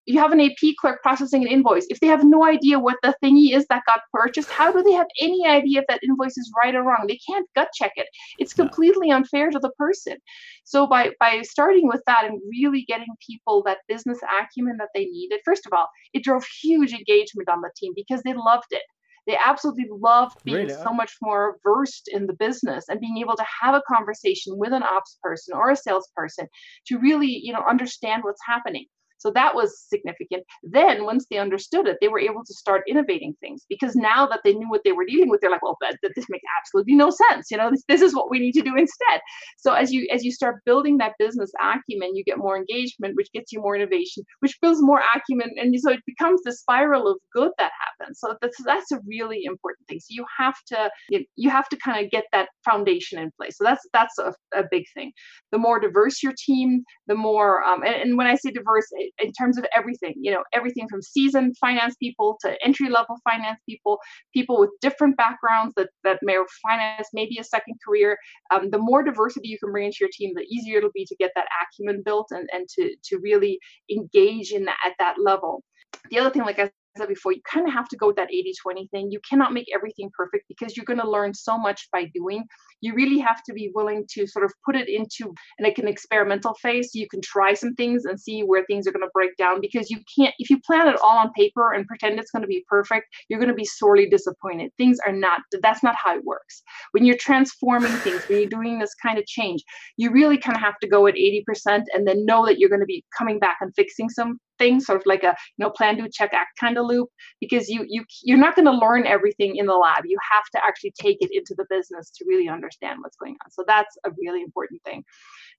you 0.08 0.20
have 0.20 0.32
an 0.32 0.40
AP 0.40 0.76
clerk 0.80 1.02
processing 1.04 1.44
an 1.44 1.50
invoice. 1.50 1.86
If 1.90 2.00
they 2.00 2.08
have 2.08 2.24
no 2.24 2.46
idea 2.46 2.80
what 2.80 2.96
the 3.04 3.14
thingy 3.22 3.54
is 3.54 3.66
that 3.68 3.84
got 3.86 4.00
purchased, 4.14 4.50
how 4.50 4.72
do 4.72 4.82
they 4.82 4.94
have 4.94 5.08
any 5.20 5.46
idea 5.46 5.82
if 5.82 5.86
that 5.90 6.02
invoice 6.02 6.38
is 6.38 6.52
right 6.64 6.74
or 6.74 6.84
wrong? 6.84 7.06
They 7.08 7.20
can't 7.30 7.46
gut 7.56 7.68
check 7.76 7.92
it. 7.98 8.08
It's 8.38 8.54
completely 8.54 9.12
unfair 9.12 9.52
to 9.52 9.60
the 9.60 9.72
person. 9.72 10.16
So 10.64 10.88
by 10.88 11.12
by 11.20 11.42
starting 11.42 11.88
with 11.88 12.02
that 12.08 12.24
and 12.24 12.42
really 12.50 12.86
getting 12.88 13.14
people 13.26 13.62
that 13.66 13.80
business 13.90 14.20
acumen 14.42 14.78
that 14.78 14.90
they 14.96 15.06
needed, 15.06 15.42
first 15.44 15.66
of 15.66 15.74
all, 15.74 15.90
it 16.14 16.24
drove 16.24 16.46
huge 16.62 16.94
engagement 16.94 17.50
on 17.50 17.62
the 17.62 17.72
team 17.76 17.92
because 17.94 18.22
they 18.24 18.34
loved 18.34 18.72
it. 18.72 18.84
They 19.28 19.38
absolutely 19.46 19.88
loved 19.92 20.36
being 20.46 20.68
really? 20.68 20.74
so 20.74 20.94
much 20.94 21.12
more 21.22 21.58
versed 21.62 22.10
in 22.14 22.28
the 22.28 22.34
business 22.34 22.86
and 22.88 23.02
being 23.02 23.18
able 23.18 23.36
to 23.36 23.46
have 23.62 23.76
a 23.76 23.84
conversation 23.94 24.58
with 24.58 24.72
an 24.72 24.84
ops 24.84 25.20
person 25.22 25.54
or 25.54 25.70
a 25.70 25.76
salesperson 25.76 26.48
to 26.88 26.98
really, 26.98 27.42
you 27.44 27.52
know, 27.52 27.64
understand 27.70 28.24
what's 28.24 28.40
happening. 28.48 28.86
So 29.18 29.32
that 29.32 29.56
was 29.56 29.80
significant. 29.88 30.44
Then, 30.64 31.04
once 31.06 31.26
they 31.30 31.38
understood 31.38 31.88
it, 31.88 31.98
they 32.02 32.08
were 32.08 32.20
able 32.20 32.44
to 32.46 32.54
start 32.54 32.84
innovating 32.88 33.36
things 33.40 33.66
because 33.70 33.96
now 33.96 34.28
that 34.28 34.42
they 34.44 34.54
knew 34.54 34.70
what 34.70 34.82
they 34.84 34.92
were 34.92 35.06
dealing 35.06 35.30
with, 35.30 35.42
they're 35.42 35.52
like, 35.52 35.64
well, 35.64 35.78
that, 35.82 35.98
that 36.04 36.12
this 36.16 36.26
makes 36.30 36.44
absolutely 36.60 36.96
no 36.96 37.10
sense. 37.10 37.50
You 37.52 37.58
know, 37.58 37.72
this, 37.72 37.84
this 37.88 38.02
is 38.02 38.16
what 38.16 38.30
we 38.30 38.40
need 38.40 38.54
to 38.54 38.62
do 38.62 38.76
instead. 38.76 39.22
So 39.58 39.74
as 39.74 39.92
you 39.92 40.08
as 40.12 40.24
you 40.24 40.32
start 40.32 40.64
building 40.66 40.98
that 40.98 41.14
business 41.20 41.52
acumen, 41.62 42.16
you 42.16 42.24
get 42.24 42.38
more 42.38 42.58
engagement, 42.58 43.16
which 43.16 43.32
gets 43.34 43.52
you 43.52 43.62
more 43.62 43.76
innovation, 43.76 44.24
which 44.40 44.58
builds 44.62 44.82
more 44.82 45.02
acumen, 45.16 45.52
and 45.58 45.78
so 45.80 45.92
it 45.92 46.02
becomes 46.06 46.42
the 46.44 46.54
spiral 46.54 47.08
of 47.08 47.18
good 47.34 47.52
that 47.58 47.72
happens. 47.80 48.20
So 48.20 48.36
that's 48.42 48.58
that's 48.64 48.92
a 48.92 49.00
really 49.06 49.44
important 49.46 49.88
thing. 49.88 50.00
So 50.00 50.08
you 50.10 50.26
have 50.38 50.56
to 50.68 50.90
you, 51.36 51.50
have 51.50 51.70
to 51.70 51.78
kind 51.78 52.04
of 52.04 52.12
get 52.12 52.26
that 52.32 52.50
foundation 52.66 53.20
in 53.20 53.32
place. 53.38 53.58
So 53.58 53.64
that's 53.64 53.86
that's 53.94 54.18
a, 54.20 54.34
a 54.54 54.64
big 54.70 54.84
thing. 54.94 55.12
The 55.52 55.58
more 55.58 55.80
diverse 55.80 56.22
your 56.22 56.34
team, 56.38 56.84
the 57.08 57.16
more 57.16 57.64
um, 57.64 57.84
and, 57.84 57.96
and 57.96 58.18
when 58.18 58.28
I 58.28 58.36
say 58.36 58.52
diverse, 58.52 58.88
in 59.20 59.32
terms 59.34 59.58
of 59.58 59.66
everything, 59.76 60.14
you 60.18 60.32
know, 60.32 60.44
everything 60.54 60.88
from 60.90 61.02
seasoned 61.02 61.58
finance 61.58 61.96
people 61.96 62.38
to 62.42 62.56
entry 62.64 62.90
level 62.90 63.16
finance 63.24 63.60
people, 63.68 64.00
people 64.34 64.60
with 64.60 64.70
different 64.82 65.18
backgrounds 65.18 65.74
that, 65.76 65.90
that 66.04 66.20
may 66.22 66.38
finance, 66.62 67.08
maybe 67.14 67.38
a 67.40 67.44
second 67.44 67.76
career. 67.86 68.18
Um, 68.52 68.70
the 68.70 68.80
more 68.80 69.04
diversity 69.04 69.50
you 69.50 69.60
can 69.60 69.72
bring 69.72 69.86
into 69.86 69.98
your 70.02 70.10
team, 70.12 70.34
the 70.36 70.44
easier 70.44 70.78
it'll 70.78 70.92
be 70.94 71.06
to 71.06 71.16
get 71.16 71.32
that 71.36 71.48
acumen 71.62 72.04
built 72.04 72.28
and, 72.32 72.48
and 72.54 72.68
to, 72.70 72.96
to 73.06 73.20
really 73.22 73.60
engage 73.90 74.52
in 74.52 74.66
that 74.66 74.78
at 74.86 74.94
that 75.00 75.16
level. 75.20 75.64
The 76.10 76.20
other 76.20 76.30
thing, 76.30 76.44
like 76.44 76.60
I 76.60 76.70
said 76.98 77.08
before, 77.08 77.32
you 77.32 77.42
kind 77.50 77.68
of 77.68 77.74
have 77.74 77.88
to 77.90 77.98
go 77.98 78.08
with 78.08 78.16
that 78.18 78.30
80 78.30 78.54
20 78.62 78.88
thing. 78.88 79.12
You 79.12 79.20
cannot 79.28 79.54
make 79.54 79.68
everything 79.74 80.10
perfect 80.16 80.46
because 80.48 80.76
you're 80.76 80.86
going 80.86 81.00
to 81.00 81.10
learn 81.10 81.34
so 81.34 81.58
much 81.58 81.88
by 81.92 82.06
doing. 82.14 82.44
You 82.82 82.94
really 82.94 83.20
have 83.20 83.44
to 83.44 83.54
be 83.54 83.72
willing 83.74 84.06
to 84.12 84.28
sort 84.28 84.46
of 84.46 84.54
put 84.66 84.76
it 84.76 84.90
into 84.90 85.34
like 85.62 85.78
an 85.78 85.88
experimental 85.88 86.56
phase. 86.62 86.92
So 86.92 87.00
you 87.00 87.08
can 87.10 87.22
try 87.22 87.54
some 87.54 87.74
things 87.76 88.06
and 88.06 88.20
see 88.20 88.42
where 88.42 88.66
things 88.66 88.88
are 88.88 88.92
going 88.92 89.06
to 89.06 89.12
break 89.14 89.36
down 89.38 89.62
because 89.62 89.90
you 89.90 90.00
can't, 90.18 90.34
if 90.40 90.50
you 90.50 90.60
plan 90.66 90.88
it 90.88 91.00
all 91.02 91.18
on 91.18 91.32
paper 91.34 91.74
and 91.74 91.88
pretend 91.88 92.20
it's 92.20 92.32
going 92.32 92.44
to 92.44 92.48
be 92.48 92.66
perfect, 92.68 93.08
you're 93.30 93.40
going 93.40 93.50
to 93.50 93.56
be 93.56 93.66
sorely 93.66 94.10
disappointed. 94.10 94.72
Things 94.78 94.98
are 95.06 95.14
not, 95.14 95.42
that's 95.62 95.84
not 95.84 95.96
how 95.96 96.16
it 96.16 96.24
works. 96.24 96.62
When 96.92 97.06
you're 97.06 97.18
transforming 97.18 97.92
things, 97.92 98.28
when 98.28 98.40
you're 98.40 98.50
doing 98.50 98.80
this 98.80 98.94
kind 98.96 99.18
of 99.18 99.26
change, 99.26 99.64
you 99.98 100.12
really 100.12 100.38
kind 100.38 100.56
of 100.56 100.62
have 100.62 100.78
to 100.82 100.88
go 100.88 101.08
at 101.08 101.16
80% 101.16 101.84
and 101.94 102.08
then 102.08 102.26
know 102.26 102.46
that 102.46 102.60
you're 102.60 102.70
going 102.70 102.82
to 102.82 102.86
be 102.86 103.04
coming 103.18 103.40
back 103.40 103.58
and 103.62 103.74
fixing 103.76 104.10
some 104.10 104.40
things, 104.58 104.86
sort 104.86 105.00
of 105.00 105.06
like 105.06 105.24
a 105.24 105.36
you 105.58 105.64
know 105.64 105.70
plan 105.70 105.98
do 105.98 106.08
check 106.12 106.34
act 106.34 106.60
kind 106.60 106.78
of 106.78 106.86
loop, 106.86 107.10
because 107.40 107.70
you 107.70 107.86
you 107.88 108.04
you're 108.24 108.38
not 108.38 108.56
going 108.56 108.66
to 108.66 108.72
learn 108.72 109.06
everything 109.06 109.56
in 109.56 109.68
the 109.68 109.74
lab. 109.74 110.04
You 110.06 110.18
have 110.32 110.46
to 110.56 110.68
actually 110.68 110.94
take 111.00 111.18
it 111.22 111.30
into 111.32 111.54
the 111.56 111.66
business 111.70 112.12
to 112.16 112.26
really 112.28 112.50
understand 112.50 112.67
what's 113.00 113.18
going 113.18 113.36
on. 113.44 113.52
So 113.52 113.64
that's 113.68 113.98
a 114.06 114.12
really 114.20 114.42
important 114.42 114.82
thing. 114.84 115.04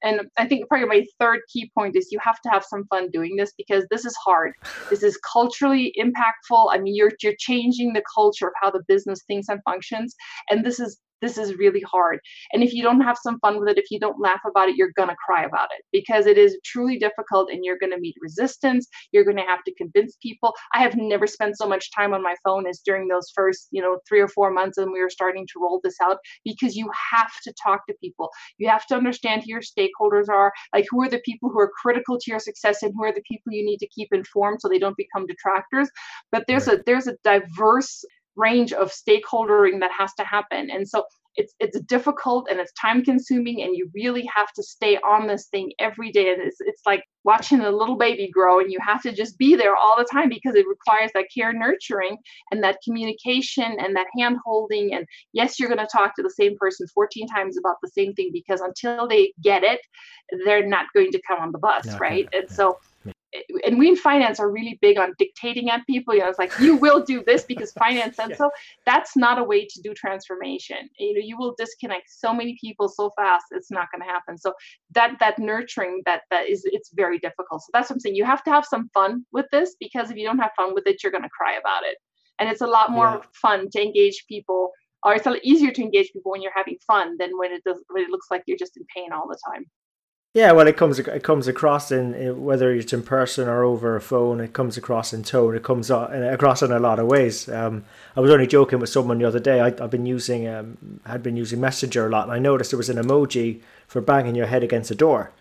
And 0.02 0.22
I 0.36 0.46
think 0.46 0.68
probably 0.68 0.86
my 0.86 1.04
third 1.18 1.40
key 1.52 1.70
point 1.76 1.96
is 1.96 2.12
you 2.12 2.18
have 2.22 2.40
to 2.42 2.48
have 2.50 2.64
some 2.64 2.84
fun 2.88 3.10
doing 3.10 3.36
this 3.36 3.52
because 3.56 3.84
this 3.90 4.04
is 4.04 4.16
hard. 4.24 4.52
This 4.90 5.02
is 5.02 5.18
culturally 5.30 5.92
impactful. 5.98 6.68
I 6.70 6.78
mean, 6.78 6.94
you're 6.94 7.12
you're 7.22 7.34
changing 7.38 7.92
the 7.92 8.02
culture 8.14 8.46
of 8.46 8.52
how 8.60 8.70
the 8.70 8.82
business 8.86 9.22
thinks 9.26 9.48
and 9.48 9.60
functions, 9.64 10.14
and 10.50 10.64
this 10.64 10.78
is 10.78 10.98
this 11.20 11.38
is 11.38 11.56
really 11.56 11.82
hard. 11.82 12.20
And 12.52 12.62
if 12.62 12.72
you 12.72 12.82
don't 12.82 13.00
have 13.00 13.18
some 13.20 13.38
fun 13.40 13.58
with 13.58 13.68
it, 13.68 13.78
if 13.78 13.90
you 13.90 13.98
don't 13.98 14.20
laugh 14.20 14.40
about 14.48 14.68
it, 14.68 14.76
you're 14.76 14.92
going 14.96 15.08
to 15.08 15.16
cry 15.16 15.44
about 15.44 15.68
it 15.76 15.84
because 15.92 16.26
it 16.26 16.38
is 16.38 16.58
truly 16.64 16.98
difficult 16.98 17.50
and 17.50 17.64
you're 17.64 17.78
going 17.78 17.92
to 17.92 18.00
meet 18.00 18.16
resistance. 18.20 18.86
You're 19.12 19.24
going 19.24 19.36
to 19.36 19.42
have 19.42 19.64
to 19.64 19.74
convince 19.74 20.16
people. 20.22 20.54
I 20.72 20.82
have 20.82 20.96
never 20.96 21.26
spent 21.26 21.56
so 21.56 21.68
much 21.68 21.90
time 21.92 22.14
on 22.14 22.22
my 22.22 22.34
phone 22.44 22.66
as 22.66 22.80
during 22.84 23.08
those 23.08 23.30
first, 23.34 23.68
you 23.70 23.82
know, 23.82 23.98
three 24.08 24.20
or 24.20 24.28
four 24.28 24.50
months 24.50 24.78
when 24.78 24.92
we 24.92 25.00
were 25.00 25.10
starting 25.10 25.46
to 25.46 25.60
roll 25.60 25.80
this 25.82 25.96
out 26.02 26.18
because 26.44 26.76
you 26.76 26.90
have 27.12 27.32
to 27.42 27.52
talk 27.62 27.86
to 27.86 27.94
people. 28.00 28.30
You 28.58 28.68
have 28.68 28.86
to 28.86 28.94
understand 28.94 29.42
who 29.42 29.50
your 29.50 29.60
stakeholders 29.60 30.28
are, 30.28 30.52
like 30.74 30.86
who 30.90 31.02
are 31.02 31.10
the 31.10 31.22
people 31.24 31.50
who 31.50 31.60
are 31.60 31.70
critical 31.82 32.18
to 32.18 32.30
your 32.30 32.40
success 32.40 32.82
and 32.82 32.92
who 32.94 33.04
are 33.04 33.12
the 33.12 33.22
people 33.22 33.52
you 33.52 33.64
need 33.64 33.78
to 33.78 33.88
keep 33.88 34.08
informed 34.12 34.60
so 34.60 34.68
they 34.68 34.78
don't 34.78 34.96
become 34.96 35.26
detractors. 35.26 35.88
But 36.32 36.44
there's 36.46 36.66
right. 36.66 36.78
a 36.78 36.82
there's 36.86 37.06
a 37.06 37.16
diverse 37.24 38.04
range 38.38 38.72
of 38.72 38.90
stakeholdering 38.90 39.80
that 39.80 39.90
has 39.96 40.14
to 40.14 40.24
happen. 40.24 40.70
And 40.70 40.88
so 40.88 41.04
it's 41.36 41.54
it's 41.60 41.78
difficult 41.82 42.48
and 42.50 42.58
it's 42.58 42.72
time 42.72 43.04
consuming 43.04 43.62
and 43.62 43.76
you 43.76 43.90
really 43.94 44.28
have 44.34 44.52
to 44.52 44.62
stay 44.62 44.96
on 44.98 45.26
this 45.26 45.46
thing 45.46 45.72
every 45.78 46.10
day. 46.10 46.32
And 46.32 46.42
it's, 46.42 46.56
it's 46.60 46.82
like 46.84 47.04
watching 47.24 47.60
a 47.60 47.70
little 47.70 47.96
baby 47.96 48.28
grow 48.32 48.58
and 48.58 48.72
you 48.72 48.78
have 48.84 49.02
to 49.02 49.12
just 49.12 49.38
be 49.38 49.54
there 49.54 49.76
all 49.76 49.96
the 49.96 50.08
time 50.10 50.28
because 50.28 50.54
it 50.56 50.66
requires 50.66 51.10
that 51.14 51.26
care 51.32 51.52
nurturing 51.52 52.16
and 52.50 52.62
that 52.64 52.78
communication 52.84 53.76
and 53.78 53.94
that 53.94 54.06
hand 54.18 54.38
holding 54.44 54.94
and 54.94 55.06
yes 55.32 55.58
you're 55.58 55.68
going 55.68 55.78
to 55.78 55.88
talk 55.92 56.14
to 56.16 56.22
the 56.22 56.30
same 56.30 56.56
person 56.58 56.86
14 56.94 57.28
times 57.28 57.58
about 57.58 57.76
the 57.82 57.90
same 57.90 58.14
thing 58.14 58.30
because 58.32 58.60
until 58.62 59.06
they 59.06 59.32
get 59.42 59.62
it 59.62 59.80
they're 60.46 60.66
not 60.66 60.86
going 60.94 61.10
to 61.10 61.20
come 61.28 61.38
on 61.38 61.52
the 61.52 61.58
bus 61.58 61.86
right? 62.00 62.28
and 62.32 62.48
so 62.48 62.78
and 63.64 63.78
we 63.78 63.88
in 63.88 63.96
finance 63.96 64.40
are 64.40 64.50
really 64.50 64.78
big 64.80 64.98
on 64.98 65.12
dictating 65.18 65.68
at 65.68 65.86
people. 65.86 66.14
You 66.14 66.20
know, 66.20 66.28
it's 66.28 66.38
like 66.38 66.52
you 66.60 66.76
will 66.76 67.02
do 67.02 67.22
this 67.26 67.44
because 67.44 67.72
finance 67.78 68.16
said 68.16 68.30
yeah. 68.30 68.36
so. 68.36 68.50
That's 68.86 69.16
not 69.16 69.38
a 69.38 69.44
way 69.44 69.66
to 69.66 69.80
do 69.82 69.92
transformation. 69.94 70.88
You 70.98 71.14
know, 71.14 71.20
you 71.22 71.36
will 71.36 71.54
disconnect 71.58 72.08
so 72.08 72.32
many 72.32 72.56
people 72.60 72.88
so 72.88 73.10
fast. 73.16 73.46
It's 73.50 73.70
not 73.70 73.88
going 73.92 74.02
to 74.02 74.08
happen. 74.08 74.38
So 74.38 74.54
that 74.92 75.16
that 75.20 75.38
nurturing 75.38 76.02
that 76.06 76.22
that 76.30 76.48
is 76.48 76.62
it's 76.64 76.90
very 76.94 77.18
difficult. 77.18 77.62
So 77.62 77.68
that's 77.72 77.90
what 77.90 77.96
I'm 77.96 78.00
saying. 78.00 78.16
You 78.16 78.24
have 78.24 78.44
to 78.44 78.50
have 78.50 78.64
some 78.64 78.88
fun 78.94 79.24
with 79.32 79.46
this 79.52 79.76
because 79.78 80.10
if 80.10 80.16
you 80.16 80.26
don't 80.26 80.38
have 80.38 80.52
fun 80.56 80.74
with 80.74 80.86
it, 80.86 81.02
you're 81.02 81.12
going 81.12 81.24
to 81.24 81.30
cry 81.30 81.56
about 81.58 81.84
it. 81.84 81.98
And 82.38 82.48
it's 82.48 82.60
a 82.60 82.66
lot 82.66 82.90
more 82.90 83.20
yeah. 83.20 83.28
fun 83.34 83.68
to 83.70 83.82
engage 83.82 84.24
people, 84.28 84.70
or 85.02 85.14
it's 85.14 85.26
a 85.26 85.30
lot 85.30 85.40
easier 85.42 85.72
to 85.72 85.82
engage 85.82 86.12
people 86.12 86.30
when 86.30 86.40
you're 86.40 86.52
having 86.54 86.78
fun 86.86 87.16
than 87.18 87.36
when 87.36 87.52
it 87.52 87.62
does 87.64 87.82
when 87.90 88.04
it 88.04 88.10
looks 88.10 88.28
like 88.30 88.44
you're 88.46 88.58
just 88.58 88.76
in 88.76 88.84
pain 88.94 89.12
all 89.12 89.28
the 89.28 89.38
time. 89.52 89.66
Yeah, 90.34 90.52
well, 90.52 90.66
it 90.66 90.76
comes 90.76 90.98
it 90.98 91.22
comes 91.22 91.48
across 91.48 91.90
in, 91.90 92.44
whether 92.44 92.70
it's 92.70 92.92
in 92.92 93.02
person 93.02 93.48
or 93.48 93.64
over 93.64 93.96
a 93.96 94.00
phone. 94.00 94.40
It 94.40 94.52
comes 94.52 94.76
across 94.76 95.14
in 95.14 95.22
tone. 95.22 95.54
It 95.56 95.62
comes 95.62 95.90
across 95.90 96.62
in 96.62 96.70
a 96.70 96.78
lot 96.78 96.98
of 96.98 97.06
ways. 97.06 97.48
Um, 97.48 97.84
I 98.14 98.20
was 98.20 98.30
only 98.30 98.46
joking 98.46 98.78
with 98.78 98.90
someone 98.90 99.18
the 99.18 99.24
other 99.24 99.40
day. 99.40 99.60
I, 99.60 99.70
have 99.70 99.90
been 99.90 100.04
using 100.04 100.46
um, 100.46 101.00
had 101.06 101.22
been 101.22 101.36
using 101.36 101.60
Messenger 101.60 102.06
a 102.06 102.10
lot, 102.10 102.24
and 102.24 102.32
I 102.32 102.38
noticed 102.38 102.70
there 102.72 102.78
was 102.78 102.90
an 102.90 102.98
emoji 102.98 103.60
for 103.86 104.02
banging 104.02 104.34
your 104.34 104.46
head 104.46 104.62
against 104.62 104.90
a 104.90 104.94
door. 104.94 105.32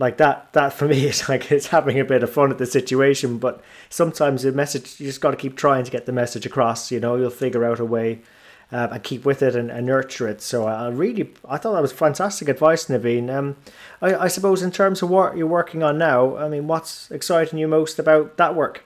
Like 0.00 0.16
that, 0.16 0.52
that 0.54 0.72
for 0.72 0.88
me 0.88 1.06
is 1.06 1.28
like 1.28 1.52
it's 1.52 1.68
having 1.68 2.00
a 2.00 2.04
bit 2.04 2.24
of 2.24 2.32
fun 2.32 2.50
at 2.50 2.58
the 2.58 2.66
situation. 2.66 3.38
But 3.38 3.62
sometimes 3.90 4.42
the 4.42 4.50
message 4.50 4.98
you 4.98 5.06
just 5.06 5.20
got 5.20 5.30
to 5.30 5.36
keep 5.36 5.56
trying 5.56 5.84
to 5.84 5.90
get 5.90 6.06
the 6.06 6.12
message 6.12 6.46
across. 6.46 6.90
You 6.90 6.98
know, 6.98 7.14
you'll 7.14 7.30
figure 7.30 7.64
out 7.64 7.78
a 7.78 7.84
way 7.84 8.22
uh, 8.72 8.88
and 8.90 9.02
keep 9.02 9.24
with 9.24 9.42
it 9.42 9.54
and, 9.54 9.70
and, 9.70 9.86
nurture 9.86 10.26
it. 10.26 10.40
So 10.40 10.66
I 10.66 10.88
really, 10.88 11.30
I 11.48 11.58
thought 11.58 11.74
that 11.74 11.82
was 11.82 11.92
fantastic 11.92 12.48
advice, 12.48 12.86
Naveen. 12.86 13.30
Um, 13.30 13.56
I, 14.00 14.14
I 14.14 14.28
suppose 14.28 14.62
in 14.62 14.70
terms 14.70 15.02
of 15.02 15.10
what 15.10 15.36
you're 15.36 15.46
working 15.46 15.82
on 15.82 15.98
now, 15.98 16.36
I 16.36 16.48
mean, 16.48 16.66
what's 16.66 17.10
exciting 17.10 17.58
you 17.58 17.68
most 17.68 17.98
about 17.98 18.38
that 18.38 18.54
work? 18.54 18.84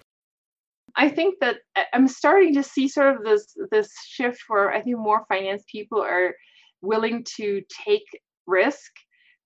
I 0.96 1.08
think 1.08 1.40
that 1.40 1.58
I'm 1.92 2.08
starting 2.08 2.54
to 2.54 2.62
see 2.62 2.88
sort 2.88 3.14
of 3.14 3.22
this 3.22 3.54
this 3.70 3.92
shift 4.06 4.40
where 4.48 4.72
I 4.72 4.80
think 4.80 4.96
more 4.98 5.26
finance 5.28 5.62
people 5.70 6.00
are 6.00 6.34
willing 6.80 7.24
to 7.36 7.62
take 7.84 8.06
risk 8.46 8.90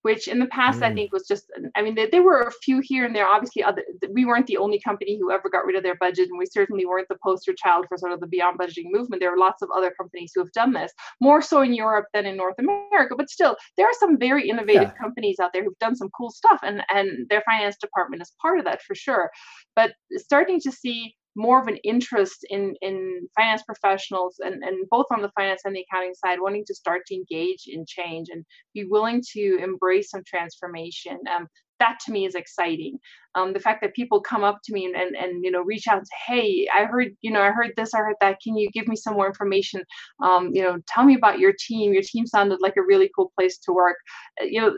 which 0.02 0.28
in 0.28 0.38
the 0.38 0.46
past 0.46 0.80
mm. 0.80 0.84
I 0.84 0.94
think 0.94 1.12
was 1.12 1.26
just 1.26 1.50
I 1.74 1.82
mean 1.82 1.94
there, 1.94 2.08
there, 2.10 2.22
were 2.22 2.40
a 2.40 2.52
few 2.62 2.80
here 2.82 3.04
and 3.04 3.14
there 3.14 3.26
obviously 3.26 3.62
other 3.62 3.84
we 4.12 4.24
weren't 4.24 4.46
the 4.46 4.56
only 4.56 4.80
company 4.80 5.18
who 5.18 5.30
ever 5.30 5.48
got 5.48 5.64
rid 5.64 5.76
of 5.76 5.82
their 5.82 5.96
budget 5.96 6.28
and 6.28 6.38
we 6.38 6.46
certainly 6.46 6.86
weren't 6.86 7.08
the 7.08 7.18
poster 7.22 7.52
child 7.52 7.86
for 7.88 7.98
sort 7.98 8.12
of 8.12 8.20
the 8.20 8.26
beyond 8.26 8.58
budgeting 8.58 8.86
movement 8.86 9.20
there 9.20 9.32
are 9.32 9.38
lots 9.38 9.62
of 9.62 9.68
other 9.74 9.90
companies 9.90 10.32
who 10.34 10.40
have 10.40 10.52
done 10.52 10.72
this 10.72 10.92
more 11.20 11.42
so 11.42 11.62
in 11.62 11.74
Europe 11.74 12.06
than 12.14 12.26
in 12.26 12.36
North 12.36 12.56
America 12.58 13.14
but 13.16 13.30
still 13.30 13.56
there 13.76 13.86
are 13.86 13.98
some 13.98 14.18
very 14.18 14.48
innovative 14.48 14.82
yeah. 14.82 15.02
companies 15.02 15.38
out 15.40 15.50
there 15.52 15.64
who've 15.64 15.78
done 15.78 15.96
some 15.96 16.10
cool 16.16 16.30
stuff 16.30 16.60
and 16.62 16.82
and 16.92 17.28
their 17.28 17.42
finance 17.42 17.76
department 17.76 18.22
is 18.22 18.32
part 18.40 18.58
of 18.58 18.64
that 18.64 18.82
for 18.82 18.94
sure 18.94 19.30
but 19.76 19.92
starting 20.16 20.60
to 20.60 20.72
see 20.72 21.14
more 21.36 21.60
of 21.60 21.68
an 21.68 21.76
interest 21.84 22.44
in 22.50 22.74
in 22.82 23.28
finance 23.36 23.62
professionals 23.62 24.36
and, 24.40 24.62
and 24.62 24.88
both 24.90 25.06
on 25.12 25.22
the 25.22 25.30
finance 25.36 25.62
and 25.64 25.74
the 25.74 25.84
accounting 25.90 26.14
side 26.14 26.38
wanting 26.40 26.64
to 26.66 26.74
start 26.74 27.02
to 27.06 27.14
engage 27.14 27.64
in 27.66 27.84
change 27.86 28.28
and 28.30 28.44
be 28.74 28.84
willing 28.84 29.22
to 29.32 29.58
embrace 29.62 30.10
some 30.10 30.22
transformation. 30.26 31.18
Um, 31.34 31.46
that 31.78 31.98
to 32.04 32.12
me 32.12 32.26
is 32.26 32.34
exciting 32.34 32.98
um, 33.34 33.52
the 33.52 33.60
fact 33.60 33.80
that 33.82 33.94
people 33.94 34.20
come 34.20 34.44
up 34.44 34.60
to 34.64 34.72
me 34.72 34.86
and, 34.86 34.96
and, 34.96 35.16
and 35.16 35.44
you 35.44 35.50
know 35.50 35.62
reach 35.62 35.86
out 35.88 36.02
hey 36.26 36.66
i 36.74 36.84
heard 36.84 37.08
you 37.20 37.30
know 37.30 37.42
i 37.42 37.50
heard 37.50 37.72
this 37.76 37.94
i 37.94 37.98
heard 37.98 38.16
that. 38.20 38.38
Can 38.42 38.56
you 38.56 38.70
give 38.70 38.88
me 38.88 38.96
some 38.96 39.14
more 39.14 39.26
information? 39.26 39.82
Um, 40.22 40.50
you 40.52 40.62
know 40.62 40.78
tell 40.88 41.04
me 41.04 41.14
about 41.14 41.38
your 41.38 41.52
team. 41.58 41.92
Your 41.92 42.02
team 42.02 42.26
sounded 42.26 42.58
like 42.60 42.76
a 42.76 42.82
really 42.82 43.10
cool 43.14 43.32
place 43.38 43.58
to 43.58 43.72
work. 43.72 43.96
Uh, 44.40 44.46
you 44.46 44.60
know 44.60 44.74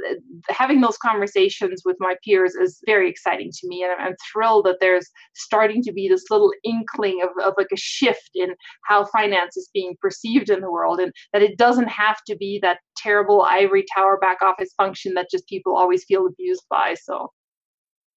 having 0.51 0.81
those 0.81 0.99
conversations 0.99 1.83
with 1.85 1.97
my 2.01 2.17
peers 2.25 2.55
is 2.55 2.81
very 2.87 3.09
exciting 3.09 3.51
to 3.53 3.69
me 3.69 3.83
and 3.83 3.93
i'm, 3.93 4.09
I'm 4.09 4.17
thrilled 4.33 4.67
that 4.67 4.79
there's 4.81 5.09
starting 5.35 5.83
to 5.83 5.93
be 5.93 6.09
this 6.09 6.25
little 6.31 6.53
inkling 6.65 7.23
of, 7.23 7.31
of 7.45 7.55
like 7.57 7.69
a 7.73 7.77
shift 7.77 8.31
in 8.35 8.55
how 8.85 9.07
finance 9.07 9.57
is 9.57 9.71
being 9.73 9.97
perceived 10.01 10.51
in 10.51 10.61
the 10.61 10.71
world 10.71 11.01
and 11.01 11.12
that 11.33 11.43
it 11.43 11.59
doesn't 11.59 11.88
have 11.88 12.23
to 12.27 12.37
be 12.37 12.59
that 12.62 12.79
terrible 12.97 13.43
ivory 13.43 13.85
tower 13.95 14.19
back 14.19 14.43
office 14.43 14.73
function 14.77 15.15
that 15.15 15.31
just 15.31 15.47
people 15.47 15.77
always 15.77 16.05
feel 16.05 16.27
abused 16.27 16.65
by 16.71 16.95
so 16.95 17.31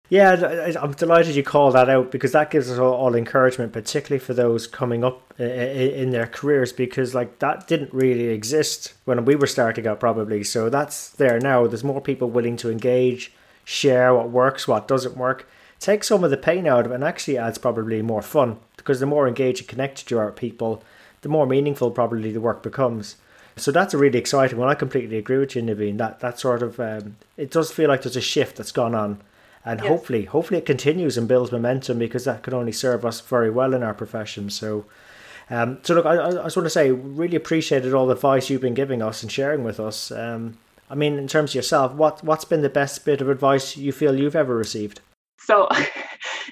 yeah, 0.09 0.75
I'm 0.79 0.91
delighted 0.93 1.35
you 1.35 1.43
call 1.43 1.71
that 1.71 1.89
out 1.89 2.11
because 2.11 2.31
that 2.33 2.51
gives 2.51 2.69
us 2.69 2.77
all, 2.77 2.93
all 2.93 3.15
encouragement, 3.15 3.73
particularly 3.73 4.23
for 4.23 4.35
those 4.35 4.67
coming 4.67 5.03
up 5.03 5.39
in 5.39 6.11
their 6.11 6.27
careers, 6.27 6.71
because 6.71 7.15
like 7.15 7.39
that 7.39 7.67
didn't 7.67 7.93
really 7.93 8.27
exist 8.27 8.93
when 9.05 9.25
we 9.25 9.35
were 9.35 9.47
starting 9.47 9.87
out, 9.87 9.99
probably. 9.99 10.43
So 10.43 10.69
that's 10.69 11.09
there 11.09 11.39
now. 11.39 11.65
There's 11.65 11.83
more 11.83 12.01
people 12.01 12.29
willing 12.29 12.55
to 12.57 12.69
engage, 12.69 13.33
share 13.63 14.13
what 14.13 14.29
works, 14.29 14.67
what 14.67 14.87
doesn't 14.87 15.17
work, 15.17 15.47
take 15.79 16.03
some 16.03 16.23
of 16.23 16.29
the 16.29 16.37
pain 16.37 16.67
out 16.67 16.85
of 16.85 16.91
it, 16.91 16.95
and 16.95 17.03
actually 17.03 17.39
adds 17.39 17.57
probably 17.57 18.03
more 18.03 18.21
fun 18.21 18.59
because 18.77 18.99
the 18.99 19.07
more 19.07 19.27
engaged 19.27 19.61
and 19.61 19.67
connected 19.67 20.11
you 20.11 20.19
are 20.19 20.27
with 20.27 20.35
people, 20.35 20.83
the 21.21 21.29
more 21.29 21.47
meaningful 21.47 21.89
probably 21.89 22.31
the 22.31 22.41
work 22.41 22.61
becomes. 22.61 23.15
So 23.57 23.71
that's 23.71 23.93
a 23.93 23.97
really 23.97 24.19
exciting 24.19 24.59
one. 24.59 24.69
I 24.69 24.75
completely 24.75 25.17
agree 25.17 25.37
with 25.37 25.55
you, 25.55 25.63
Naveen. 25.63 25.97
That 25.97 26.19
that 26.19 26.39
sort 26.39 26.61
of 26.61 26.79
um, 26.79 27.15
it 27.37 27.49
does 27.49 27.71
feel 27.71 27.87
like 27.87 28.03
there's 28.03 28.17
a 28.17 28.21
shift 28.21 28.57
that's 28.57 28.73
gone 28.73 28.93
on 28.93 29.21
and 29.65 29.79
yes. 29.79 29.89
hopefully 29.89 30.25
hopefully 30.25 30.59
it 30.59 30.65
continues 30.65 31.17
and 31.17 31.27
builds 31.27 31.51
momentum 31.51 31.97
because 31.99 32.23
that 32.25 32.43
could 32.43 32.53
only 32.53 32.71
serve 32.71 33.05
us 33.05 33.19
very 33.21 33.49
well 33.49 33.73
in 33.73 33.83
our 33.83 33.93
profession. 33.93 34.49
So 34.49 34.85
um, 35.49 35.79
so 35.83 35.95
look 35.95 36.05
I, 36.05 36.27
I 36.27 36.31
just 36.31 36.55
want 36.55 36.65
to 36.65 36.69
say 36.69 36.91
really 36.91 37.35
appreciated 37.35 37.93
all 37.93 38.07
the 38.07 38.13
advice 38.13 38.49
you've 38.49 38.61
been 38.61 38.73
giving 38.73 39.01
us 39.01 39.23
and 39.23 39.31
sharing 39.31 39.63
with 39.63 39.79
us. 39.79 40.11
Um, 40.11 40.57
I 40.89 40.95
mean 40.95 41.17
in 41.17 41.27
terms 41.27 41.51
of 41.51 41.55
yourself 41.55 41.93
what 41.93 42.23
what's 42.23 42.45
been 42.45 42.61
the 42.61 42.69
best 42.69 43.03
bit 43.05 43.21
of 43.21 43.29
advice 43.29 43.75
you 43.75 43.91
feel 43.91 44.17
you've 44.17 44.35
ever 44.35 44.55
received? 44.55 45.01
So 45.39 45.67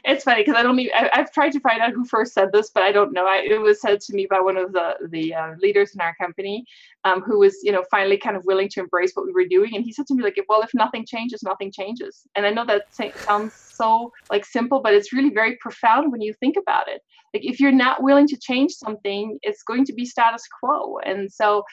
it's 0.04 0.24
funny 0.24 0.42
because 0.42 0.56
I 0.56 0.64
don't 0.64 0.80
even, 0.80 0.94
I, 0.94 1.10
have 1.14 1.32
tried 1.32 1.52
to 1.52 1.60
find 1.60 1.82
out 1.82 1.94
who 1.94 2.06
first 2.06 2.34
said 2.34 2.52
this, 2.52 2.70
but 2.70 2.84
I 2.84 2.92
don't 2.92 3.14
know. 3.14 3.26
I, 3.26 3.46
it 3.50 3.62
was 3.62 3.82
said 3.82 4.02
to 4.02 4.14
me 4.14 4.28
by 4.30 4.40
one 4.40 4.58
of 4.58 4.74
the 4.74 4.96
the 5.10 5.34
uh, 5.34 5.56
leaders 5.62 5.94
in 5.94 6.02
our 6.02 6.16
company, 6.16 6.66
um, 7.04 7.22
who 7.22 7.40
was 7.40 7.58
you 7.64 7.72
know 7.72 7.84
finally 7.90 8.18
kind 8.18 8.36
of 8.36 8.46
willing 8.46 8.70
to 8.70 8.80
embrace 8.80 9.12
what 9.14 9.26
we 9.26 9.32
were 9.32 9.46
doing, 9.46 9.76
and 9.76 9.84
he 9.84 9.92
said 9.92 10.08
to 10.08 10.16
me 10.16 10.24
like, 10.24 10.40
well, 10.50 10.62
if 10.62 10.74
nothing 10.74 11.06
changes, 11.06 11.44
nothing 11.44 11.72
changes. 11.72 12.28
And 12.36 12.46
I 12.46 12.52
know 12.52 12.66
that 12.66 12.94
sounds 12.94 13.54
so 13.54 14.12
like 14.30 14.46
simple, 14.46 14.82
but 14.82 14.94
it's 14.94 15.14
really 15.14 15.34
very 15.34 15.58
profound 15.58 16.12
when 16.12 16.22
you 16.22 16.34
think 16.34 16.56
about 16.58 16.88
it. 16.88 17.02
Like 17.34 17.46
if 17.46 17.60
you're 17.60 17.72
not 17.72 18.04
willing 18.04 18.28
to 18.28 18.38
change 18.38 18.74
something, 18.74 19.40
it's 19.42 19.64
going 19.64 19.86
to 19.86 19.94
be 19.94 20.06
status 20.06 20.44
quo, 20.60 21.00
and 21.00 21.32
so 21.32 21.64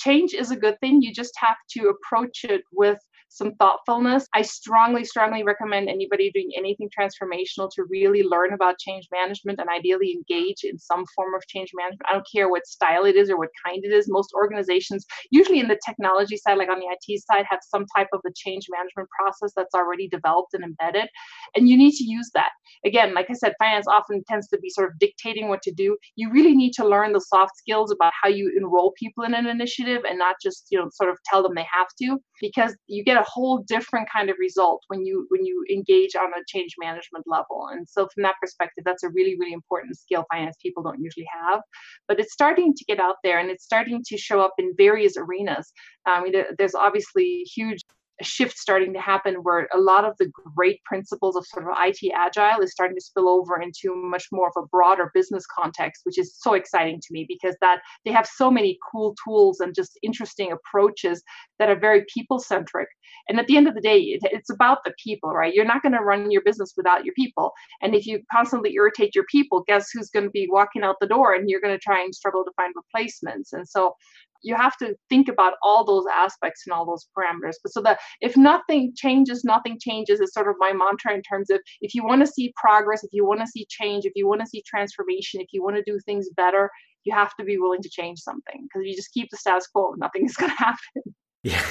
change 0.00 0.32
is 0.34 0.50
a 0.50 0.56
good 0.56 0.78
thing. 0.80 1.02
You 1.02 1.12
just 1.12 1.34
have 1.36 1.56
to 1.72 1.88
approach 1.88 2.44
it 2.44 2.62
with 2.72 2.98
some 3.30 3.54
thoughtfulness. 3.54 4.26
I 4.34 4.42
strongly, 4.42 5.04
strongly 5.04 5.44
recommend 5.44 5.88
anybody 5.88 6.30
doing 6.32 6.50
anything 6.56 6.90
transformational 6.90 7.70
to 7.76 7.84
really 7.88 8.22
learn 8.22 8.52
about 8.52 8.78
change 8.78 9.06
management 9.12 9.60
and 9.60 9.68
ideally 9.70 10.12
engage 10.12 10.64
in 10.64 10.78
some 10.78 11.04
form 11.14 11.34
of 11.34 11.46
change 11.46 11.70
management. 11.74 12.02
I 12.10 12.14
don't 12.14 12.26
care 12.30 12.50
what 12.50 12.66
style 12.66 13.04
it 13.04 13.14
is 13.16 13.30
or 13.30 13.38
what 13.38 13.50
kind 13.64 13.84
it 13.84 13.92
is. 13.92 14.08
Most 14.08 14.32
organizations, 14.34 15.06
usually 15.30 15.60
in 15.60 15.68
the 15.68 15.78
technology 15.86 16.36
side, 16.36 16.58
like 16.58 16.68
on 16.68 16.80
the 16.80 16.86
IT 16.90 17.22
side, 17.22 17.46
have 17.48 17.60
some 17.62 17.86
type 17.96 18.08
of 18.12 18.20
a 18.26 18.30
change 18.36 18.66
management 18.68 19.08
process 19.16 19.52
that's 19.56 19.74
already 19.74 20.08
developed 20.08 20.54
and 20.54 20.64
embedded. 20.64 21.08
And 21.54 21.68
you 21.68 21.76
need 21.76 21.92
to 21.92 22.04
use 22.04 22.30
that. 22.34 22.50
Again, 22.84 23.14
like 23.14 23.26
I 23.30 23.34
said, 23.34 23.54
finance 23.58 23.86
often 23.86 24.24
tends 24.28 24.48
to 24.48 24.58
be 24.58 24.70
sort 24.70 24.90
of 24.90 24.98
dictating 24.98 25.48
what 25.48 25.62
to 25.62 25.72
do. 25.72 25.96
You 26.16 26.32
really 26.32 26.56
need 26.56 26.72
to 26.74 26.86
learn 26.86 27.12
the 27.12 27.20
soft 27.20 27.56
skills 27.56 27.92
about 27.92 28.12
how 28.20 28.28
you 28.28 28.52
enroll 28.56 28.92
people 28.98 29.22
in 29.22 29.34
an 29.34 29.46
initiative 29.46 30.02
and 30.08 30.18
not 30.18 30.36
just, 30.42 30.66
you 30.70 30.78
know, 30.78 30.88
sort 30.92 31.10
of 31.10 31.18
tell 31.26 31.42
them 31.42 31.54
they 31.54 31.66
have 31.72 31.88
to, 32.02 32.18
because 32.40 32.76
you 32.88 33.04
get 33.04 33.19
a 33.20 33.24
whole 33.24 33.58
different 33.58 34.08
kind 34.10 34.30
of 34.30 34.36
result 34.38 34.82
when 34.88 35.04
you 35.04 35.26
when 35.28 35.44
you 35.44 35.64
engage 35.70 36.14
on 36.16 36.30
a 36.30 36.44
change 36.46 36.74
management 36.78 37.24
level. 37.26 37.68
And 37.72 37.88
so 37.88 38.08
from 38.12 38.22
that 38.22 38.36
perspective 38.40 38.84
that's 38.84 39.02
a 39.02 39.08
really 39.10 39.36
really 39.38 39.52
important 39.52 39.96
skill 39.96 40.24
finance 40.32 40.56
people 40.62 40.82
don't 40.82 41.02
usually 41.02 41.28
have. 41.42 41.60
But 42.08 42.18
it's 42.20 42.32
starting 42.32 42.74
to 42.74 42.84
get 42.84 43.00
out 43.00 43.16
there 43.22 43.38
and 43.38 43.50
it's 43.50 43.64
starting 43.64 44.02
to 44.06 44.16
show 44.16 44.40
up 44.40 44.54
in 44.58 44.72
various 44.76 45.16
arenas. 45.16 45.72
I 46.06 46.22
mean 46.22 46.34
there's 46.58 46.74
obviously 46.74 47.44
huge 47.54 47.80
shift 48.22 48.56
starting 48.56 48.92
to 48.92 49.00
happen 49.00 49.36
where 49.42 49.68
a 49.74 49.78
lot 49.78 50.04
of 50.04 50.14
the 50.18 50.30
great 50.56 50.82
principles 50.84 51.36
of 51.36 51.46
sort 51.46 51.64
of 51.64 51.76
IT 51.78 52.12
agile 52.14 52.60
is 52.60 52.72
starting 52.72 52.96
to 52.96 53.02
spill 53.02 53.28
over 53.28 53.60
into 53.60 53.94
much 53.94 54.26
more 54.32 54.48
of 54.48 54.62
a 54.62 54.66
broader 54.66 55.10
business 55.14 55.44
context, 55.46 56.02
which 56.04 56.18
is 56.18 56.36
so 56.38 56.54
exciting 56.54 57.00
to 57.00 57.08
me 57.10 57.24
because 57.28 57.56
that 57.60 57.80
they 58.04 58.12
have 58.12 58.26
so 58.26 58.50
many 58.50 58.78
cool 58.90 59.14
tools 59.24 59.60
and 59.60 59.74
just 59.74 59.98
interesting 60.02 60.52
approaches 60.52 61.22
that 61.58 61.68
are 61.68 61.78
very 61.78 62.04
people 62.12 62.38
centric. 62.38 62.88
And 63.28 63.38
at 63.38 63.46
the 63.46 63.56
end 63.56 63.68
of 63.68 63.74
the 63.74 63.80
day, 63.80 63.98
it, 63.98 64.20
it's 64.24 64.50
about 64.50 64.78
the 64.84 64.94
people, 65.02 65.30
right? 65.30 65.54
You're 65.54 65.64
not 65.64 65.82
going 65.82 65.92
to 65.92 66.00
run 66.00 66.30
your 66.30 66.42
business 66.42 66.72
without 66.76 67.04
your 67.04 67.14
people. 67.14 67.52
And 67.82 67.94
if 67.94 68.06
you 68.06 68.20
constantly 68.32 68.74
irritate 68.74 69.14
your 69.14 69.24
people, 69.30 69.64
guess 69.66 69.88
who's 69.92 70.10
going 70.10 70.24
to 70.24 70.30
be 70.30 70.48
walking 70.50 70.82
out 70.82 70.96
the 71.00 71.06
door 71.06 71.34
and 71.34 71.48
you're 71.48 71.60
going 71.60 71.74
to 71.74 71.82
try 71.82 72.02
and 72.02 72.14
struggle 72.14 72.44
to 72.44 72.52
find 72.56 72.74
replacements. 72.76 73.52
And 73.52 73.68
so 73.68 73.94
you 74.42 74.54
have 74.54 74.76
to 74.78 74.94
think 75.08 75.28
about 75.28 75.54
all 75.62 75.84
those 75.84 76.04
aspects 76.12 76.62
and 76.66 76.72
all 76.72 76.86
those 76.86 77.06
parameters. 77.16 77.56
But 77.62 77.72
so 77.72 77.82
that 77.82 77.98
if 78.20 78.36
nothing 78.36 78.92
changes, 78.96 79.44
nothing 79.44 79.78
changes 79.80 80.20
is 80.20 80.32
sort 80.32 80.48
of 80.48 80.56
my 80.58 80.72
mantra 80.72 81.14
in 81.14 81.22
terms 81.22 81.50
of 81.50 81.60
if 81.80 81.94
you 81.94 82.04
want 82.04 82.20
to 82.22 82.26
see 82.26 82.52
progress, 82.56 83.04
if 83.04 83.10
you 83.12 83.26
want 83.26 83.40
to 83.40 83.46
see 83.46 83.66
change, 83.68 84.04
if 84.04 84.12
you 84.14 84.26
want 84.26 84.40
to 84.40 84.46
see 84.46 84.62
transformation, 84.66 85.40
if 85.40 85.48
you 85.52 85.62
want 85.62 85.76
to 85.76 85.82
do 85.82 85.98
things 86.04 86.28
better, 86.36 86.70
you 87.04 87.14
have 87.14 87.34
to 87.36 87.44
be 87.44 87.58
willing 87.58 87.82
to 87.82 87.90
change 87.90 88.20
something 88.20 88.62
because 88.62 88.82
if 88.82 88.88
you 88.88 88.96
just 88.96 89.12
keep 89.12 89.28
the 89.30 89.36
status 89.36 89.66
quo, 89.66 89.94
nothing 89.96 90.24
is 90.26 90.36
going 90.36 90.50
to 90.50 90.56
happen. 90.56 91.14
Yeah. 91.42 91.64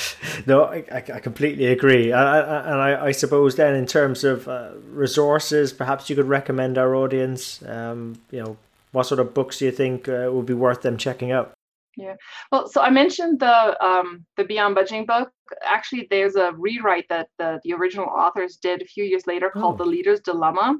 no, 0.46 0.64
I, 0.64 0.84
I 0.90 1.20
completely 1.20 1.66
agree. 1.66 2.12
I, 2.12 2.60
and 2.60 2.80
I, 2.80 3.06
I 3.06 3.12
suppose 3.12 3.56
then, 3.56 3.74
in 3.74 3.86
terms 3.86 4.24
of 4.24 4.48
uh, 4.48 4.70
resources, 4.90 5.72
perhaps 5.72 6.08
you 6.08 6.16
could 6.16 6.28
recommend 6.28 6.78
our 6.78 6.94
audience. 6.94 7.62
Um, 7.62 8.20
you 8.30 8.42
know, 8.42 8.56
what 8.92 9.04
sort 9.04 9.20
of 9.20 9.34
books 9.34 9.58
do 9.58 9.66
you 9.66 9.72
think 9.72 10.08
uh, 10.08 10.30
would 10.32 10.46
be 10.46 10.54
worth 10.54 10.82
them 10.82 10.96
checking 10.96 11.32
out? 11.32 11.52
Yeah. 11.96 12.14
Well, 12.50 12.68
so 12.68 12.80
I 12.80 12.90
mentioned 12.90 13.40
the 13.40 13.84
um, 13.84 14.24
the 14.36 14.44
Beyond 14.44 14.76
Budgeting 14.76 15.06
book. 15.06 15.30
Actually, 15.64 16.06
there's 16.10 16.36
a 16.36 16.52
rewrite 16.52 17.06
that 17.10 17.28
the, 17.38 17.60
the 17.64 17.74
original 17.74 18.06
authors 18.06 18.56
did 18.56 18.80
a 18.80 18.86
few 18.86 19.04
years 19.04 19.26
later 19.26 19.50
called 19.50 19.80
oh. 19.80 19.84
The 19.84 19.90
Leader's 19.90 20.20
Dilemma, 20.20 20.78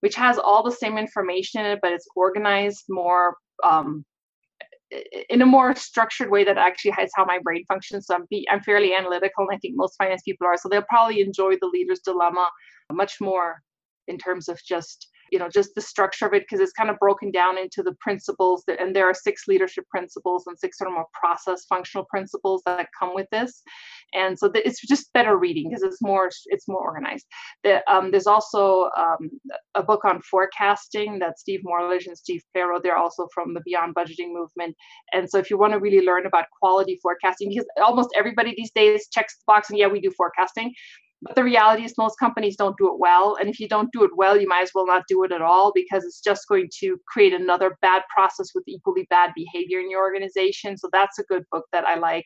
which 0.00 0.16
has 0.16 0.36
all 0.38 0.64
the 0.64 0.72
same 0.72 0.98
information 0.98 1.60
in 1.60 1.66
it, 1.66 1.78
but 1.80 1.92
it's 1.92 2.08
organized 2.16 2.86
more 2.88 3.36
um, 3.62 4.04
in 5.28 5.42
a 5.42 5.46
more 5.46 5.76
structured 5.76 6.30
way 6.30 6.44
that 6.44 6.58
actually 6.58 6.92
has 6.92 7.10
how 7.14 7.24
my 7.24 7.38
brain 7.42 7.64
functions. 7.68 8.06
So 8.06 8.14
I'm, 8.14 8.26
be, 8.30 8.48
I'm 8.50 8.62
fairly 8.62 8.94
analytical, 8.94 9.46
and 9.48 9.54
I 9.54 9.58
think 9.58 9.74
most 9.76 9.96
finance 9.96 10.22
people 10.24 10.46
are. 10.46 10.56
So 10.56 10.68
they'll 10.68 10.82
probably 10.88 11.20
enjoy 11.20 11.54
the 11.60 11.70
Leader's 11.72 12.00
Dilemma 12.00 12.48
much 12.92 13.20
more 13.20 13.62
in 14.08 14.18
terms 14.18 14.48
of 14.48 14.58
just 14.66 15.08
you 15.30 15.38
know 15.38 15.48
just 15.48 15.74
the 15.74 15.80
structure 15.80 16.26
of 16.26 16.34
it 16.34 16.42
because 16.42 16.60
it's 16.60 16.72
kind 16.72 16.90
of 16.90 16.98
broken 16.98 17.30
down 17.30 17.58
into 17.58 17.82
the 17.82 17.94
principles 18.00 18.64
that, 18.66 18.80
and 18.80 18.94
there 18.94 19.08
are 19.08 19.14
six 19.14 19.44
leadership 19.48 19.84
principles 19.88 20.44
and 20.46 20.58
six 20.58 20.78
sort 20.78 20.88
of 20.88 20.94
more 20.94 21.06
process 21.18 21.64
functional 21.68 22.06
principles 22.10 22.62
that 22.66 22.88
come 22.98 23.14
with 23.14 23.26
this. 23.30 23.62
And 24.14 24.38
so 24.38 24.48
the, 24.48 24.66
it's 24.66 24.80
just 24.86 25.12
better 25.12 25.36
reading 25.36 25.68
because 25.68 25.82
it's 25.82 26.00
more 26.00 26.30
it's 26.46 26.68
more 26.68 26.80
organized. 26.80 27.26
The, 27.64 27.82
um, 27.92 28.10
there's 28.10 28.26
also 28.26 28.90
um, 28.96 29.30
a 29.74 29.82
book 29.82 30.04
on 30.04 30.20
forecasting 30.22 31.18
that 31.20 31.38
steve 31.38 31.60
Morlidge 31.64 32.06
and 32.06 32.16
steve 32.16 32.42
farrow 32.52 32.80
they're 32.82 32.96
also 32.96 33.28
from 33.34 33.54
the 33.54 33.60
beyond 33.64 33.94
budgeting 33.94 34.32
movement. 34.32 34.74
And 35.12 35.28
so 35.28 35.38
if 35.38 35.50
you 35.50 35.58
want 35.58 35.72
to 35.72 35.78
really 35.78 36.04
learn 36.04 36.26
about 36.26 36.46
quality 36.60 36.98
forecasting 37.02 37.50
because 37.50 37.66
almost 37.82 38.10
everybody 38.16 38.54
these 38.56 38.72
days 38.72 39.08
checks 39.12 39.36
the 39.36 39.44
box 39.46 39.70
and 39.70 39.78
yeah 39.78 39.88
we 39.88 40.00
do 40.00 40.10
forecasting 40.16 40.72
but 41.22 41.34
the 41.34 41.42
reality 41.42 41.84
is, 41.84 41.94
most 41.98 42.18
companies 42.18 42.56
don't 42.56 42.76
do 42.78 42.86
it 42.88 42.98
well. 42.98 43.36
And 43.40 43.48
if 43.48 43.58
you 43.58 43.68
don't 43.68 43.90
do 43.92 44.04
it 44.04 44.10
well, 44.16 44.40
you 44.40 44.46
might 44.46 44.62
as 44.62 44.70
well 44.74 44.86
not 44.86 45.04
do 45.08 45.24
it 45.24 45.32
at 45.32 45.42
all 45.42 45.72
because 45.74 46.04
it's 46.04 46.20
just 46.20 46.46
going 46.46 46.68
to 46.80 46.96
create 47.08 47.32
another 47.32 47.76
bad 47.82 48.02
process 48.14 48.48
with 48.54 48.64
equally 48.68 49.06
bad 49.10 49.32
behavior 49.34 49.80
in 49.80 49.90
your 49.90 50.00
organization. 50.00 50.76
So 50.76 50.88
that's 50.92 51.18
a 51.18 51.24
good 51.24 51.44
book 51.50 51.64
that 51.72 51.84
I 51.84 51.98
like. 51.98 52.24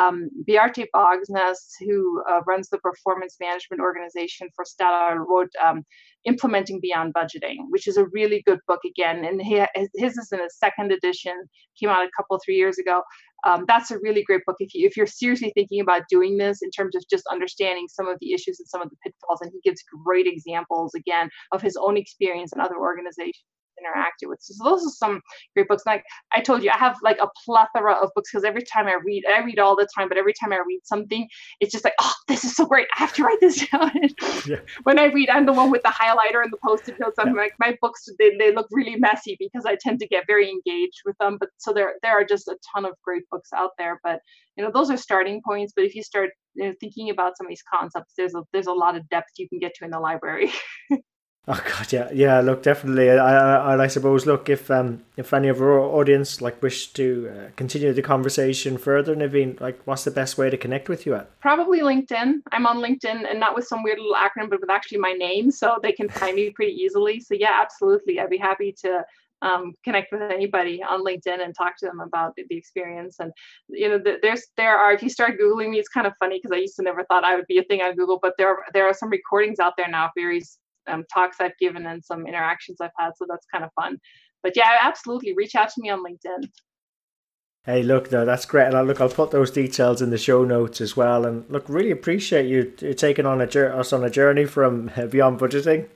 Um, 0.00 0.30
Bogsnes, 0.48 1.58
who 1.80 2.22
uh, 2.30 2.40
runs 2.46 2.68
the 2.70 2.78
performance 2.78 3.36
management 3.38 3.80
organization 3.82 4.48
for 4.56 4.64
Statoil, 4.64 5.26
wrote 5.28 5.50
um, 5.62 5.84
Implementing 6.24 6.80
Beyond 6.80 7.12
Budgeting, 7.12 7.56
which 7.68 7.86
is 7.86 7.98
a 7.98 8.06
really 8.06 8.42
good 8.46 8.60
book 8.66 8.80
again. 8.86 9.24
And 9.24 9.42
he, 9.42 9.62
his 9.94 10.16
is 10.16 10.32
in 10.32 10.40
a 10.40 10.48
second 10.48 10.92
edition, 10.92 11.34
came 11.78 11.90
out 11.90 12.06
a 12.06 12.10
couple, 12.16 12.40
three 12.42 12.56
years 12.56 12.78
ago. 12.78 13.02
Um, 13.44 13.64
that's 13.66 13.90
a 13.90 13.98
really 13.98 14.22
great 14.22 14.44
book 14.46 14.56
if 14.60 14.74
you 14.74 14.86
if 14.86 14.96
you're 14.96 15.06
seriously 15.06 15.52
thinking 15.54 15.80
about 15.80 16.02
doing 16.08 16.36
this 16.36 16.62
in 16.62 16.70
terms 16.70 16.94
of 16.94 17.02
just 17.10 17.24
understanding 17.30 17.86
some 17.88 18.08
of 18.08 18.18
the 18.20 18.32
issues 18.32 18.60
and 18.60 18.68
some 18.68 18.82
of 18.82 18.90
the 18.90 18.96
pitfalls. 19.02 19.40
And 19.40 19.50
he 19.52 19.60
gives 19.68 19.82
great 20.04 20.26
examples 20.26 20.94
again 20.94 21.28
of 21.52 21.62
his 21.62 21.76
own 21.76 21.96
experience 21.96 22.52
and 22.52 22.62
other 22.62 22.76
organizations 22.76 23.44
interacted 23.82 24.28
with. 24.28 24.40
So 24.40 24.64
those 24.64 24.86
are 24.86 24.90
some 24.90 25.20
great 25.54 25.68
books. 25.68 25.84
Like 25.86 26.04
I 26.32 26.40
told 26.40 26.62
you, 26.62 26.70
I 26.70 26.78
have 26.78 26.96
like 27.02 27.18
a 27.20 27.28
plethora 27.44 27.94
of 27.94 28.10
books 28.14 28.30
because 28.32 28.44
every 28.44 28.62
time 28.62 28.86
I 28.86 28.96
read, 29.04 29.24
I 29.26 29.40
read 29.40 29.58
all 29.58 29.76
the 29.76 29.88
time, 29.96 30.08
but 30.08 30.18
every 30.18 30.32
time 30.32 30.52
I 30.52 30.62
read 30.66 30.80
something, 30.84 31.28
it's 31.60 31.72
just 31.72 31.84
like, 31.84 31.94
oh, 32.00 32.12
this 32.28 32.44
is 32.44 32.54
so 32.56 32.66
great. 32.66 32.86
I 32.96 33.00
have 33.00 33.12
to 33.14 33.24
write 33.24 33.40
this 33.40 33.66
down. 33.70 33.92
yeah. 34.46 34.56
When 34.84 34.98
I 34.98 35.06
read, 35.06 35.30
I'm 35.30 35.46
the 35.46 35.52
one 35.52 35.70
with 35.70 35.82
the 35.82 35.88
highlighter 35.88 36.42
and 36.42 36.52
the 36.52 36.58
post-it 36.64 36.98
notes. 36.98 37.16
I'm 37.18 37.34
yeah. 37.34 37.42
like, 37.42 37.52
my 37.58 37.76
books, 37.80 38.08
they, 38.18 38.36
they 38.38 38.54
look 38.54 38.66
really 38.70 38.96
messy 38.96 39.36
because 39.38 39.64
I 39.66 39.76
tend 39.80 40.00
to 40.00 40.08
get 40.08 40.24
very 40.26 40.50
engaged 40.50 41.02
with 41.04 41.16
them. 41.18 41.36
But 41.38 41.50
so 41.58 41.72
there, 41.72 41.94
there 42.02 42.12
are 42.12 42.24
just 42.24 42.48
a 42.48 42.56
ton 42.74 42.84
of 42.84 42.92
great 43.02 43.22
books 43.30 43.50
out 43.54 43.70
there. 43.78 44.00
But 44.02 44.20
you 44.56 44.64
know, 44.64 44.70
those 44.72 44.90
are 44.90 44.96
starting 44.96 45.40
points. 45.44 45.72
But 45.74 45.84
if 45.84 45.94
you 45.94 46.02
start 46.02 46.30
you 46.54 46.68
know, 46.68 46.74
thinking 46.80 47.10
about 47.10 47.36
some 47.36 47.46
of 47.46 47.50
these 47.50 47.64
concepts, 47.72 48.14
there's 48.16 48.34
a 48.34 48.42
there's 48.52 48.66
a 48.66 48.72
lot 48.72 48.96
of 48.96 49.08
depth 49.08 49.30
you 49.38 49.48
can 49.48 49.58
get 49.58 49.74
to 49.76 49.84
in 49.84 49.90
the 49.90 50.00
library. 50.00 50.52
Oh 51.48 51.60
god, 51.66 51.92
yeah, 51.92 52.08
yeah. 52.12 52.40
Look, 52.40 52.62
definitely. 52.62 53.10
I, 53.10 53.74
I, 53.74 53.82
I 53.82 53.86
suppose, 53.88 54.26
look, 54.26 54.48
if 54.48 54.70
um, 54.70 55.02
if 55.16 55.34
any 55.34 55.48
of 55.48 55.60
our 55.60 55.80
audience 55.80 56.40
like 56.40 56.62
wish 56.62 56.92
to 56.92 57.32
uh, 57.34 57.50
continue 57.56 57.92
the 57.92 58.00
conversation 58.00 58.78
further, 58.78 59.16
Naveen, 59.16 59.60
like, 59.60 59.80
what's 59.84 60.04
the 60.04 60.12
best 60.12 60.38
way 60.38 60.50
to 60.50 60.56
connect 60.56 60.88
with 60.88 61.04
you 61.04 61.16
at? 61.16 61.40
Probably 61.40 61.80
LinkedIn. 61.80 62.42
I'm 62.52 62.64
on 62.64 62.76
LinkedIn, 62.76 63.28
and 63.28 63.40
not 63.40 63.56
with 63.56 63.66
some 63.66 63.82
weird 63.82 63.98
little 63.98 64.14
acronym, 64.14 64.50
but 64.50 64.60
with 64.60 64.70
actually 64.70 64.98
my 64.98 65.14
name, 65.14 65.50
so 65.50 65.78
they 65.82 65.90
can 65.90 66.08
find 66.08 66.36
me 66.36 66.50
pretty 66.50 66.74
easily. 66.74 67.18
So 67.18 67.34
yeah, 67.34 67.58
absolutely. 67.60 68.20
I'd 68.20 68.30
be 68.30 68.38
happy 68.38 68.72
to 68.82 69.04
um, 69.42 69.74
connect 69.82 70.12
with 70.12 70.22
anybody 70.22 70.80
on 70.80 71.04
LinkedIn 71.04 71.42
and 71.44 71.52
talk 71.56 71.76
to 71.78 71.86
them 71.86 71.98
about 71.98 72.36
the, 72.36 72.44
the 72.50 72.56
experience. 72.56 73.16
And 73.18 73.32
you 73.68 73.88
know, 73.88 73.98
the, 73.98 74.18
there's 74.22 74.46
there 74.56 74.78
are 74.78 74.92
if 74.92 75.02
you 75.02 75.10
start 75.10 75.40
googling 75.40 75.70
me, 75.70 75.80
it's 75.80 75.88
kind 75.88 76.06
of 76.06 76.12
funny 76.20 76.38
because 76.38 76.56
I 76.56 76.60
used 76.60 76.76
to 76.76 76.82
never 76.84 77.02
thought 77.02 77.24
I 77.24 77.34
would 77.34 77.48
be 77.48 77.58
a 77.58 77.64
thing 77.64 77.82
on 77.82 77.96
Google, 77.96 78.20
but 78.22 78.34
there 78.38 78.58
there 78.72 78.86
are 78.86 78.94
some 78.94 79.10
recordings 79.10 79.58
out 79.58 79.72
there 79.76 79.88
now, 79.88 80.10
very 80.16 80.40
um, 80.88 81.04
talks 81.12 81.38
I've 81.40 81.56
given 81.58 81.86
and 81.86 82.04
some 82.04 82.26
interactions 82.26 82.78
I've 82.80 82.90
had. 82.98 83.12
So 83.16 83.26
that's 83.28 83.46
kind 83.52 83.64
of 83.64 83.70
fun. 83.80 83.98
But 84.42 84.56
yeah, 84.56 84.78
absolutely 84.80 85.34
reach 85.34 85.54
out 85.54 85.68
to 85.70 85.80
me 85.80 85.90
on 85.90 86.02
LinkedIn. 86.04 86.48
Hey, 87.64 87.84
look, 87.84 88.10
no, 88.10 88.24
that's 88.24 88.44
great. 88.44 88.66
And 88.66 88.76
I'll, 88.76 88.84
look, 88.84 89.00
I'll 89.00 89.08
put 89.08 89.30
those 89.30 89.52
details 89.52 90.02
in 90.02 90.10
the 90.10 90.18
show 90.18 90.44
notes 90.44 90.80
as 90.80 90.96
well. 90.96 91.24
And 91.24 91.48
look, 91.48 91.68
really 91.68 91.92
appreciate 91.92 92.48
you 92.48 92.64
taking 92.94 93.24
on 93.24 93.40
a 93.40 93.44
us 93.46 93.92
on 93.92 94.02
a 94.02 94.10
journey 94.10 94.46
from 94.46 94.90
beyond 95.10 95.38
budgeting. 95.38 95.86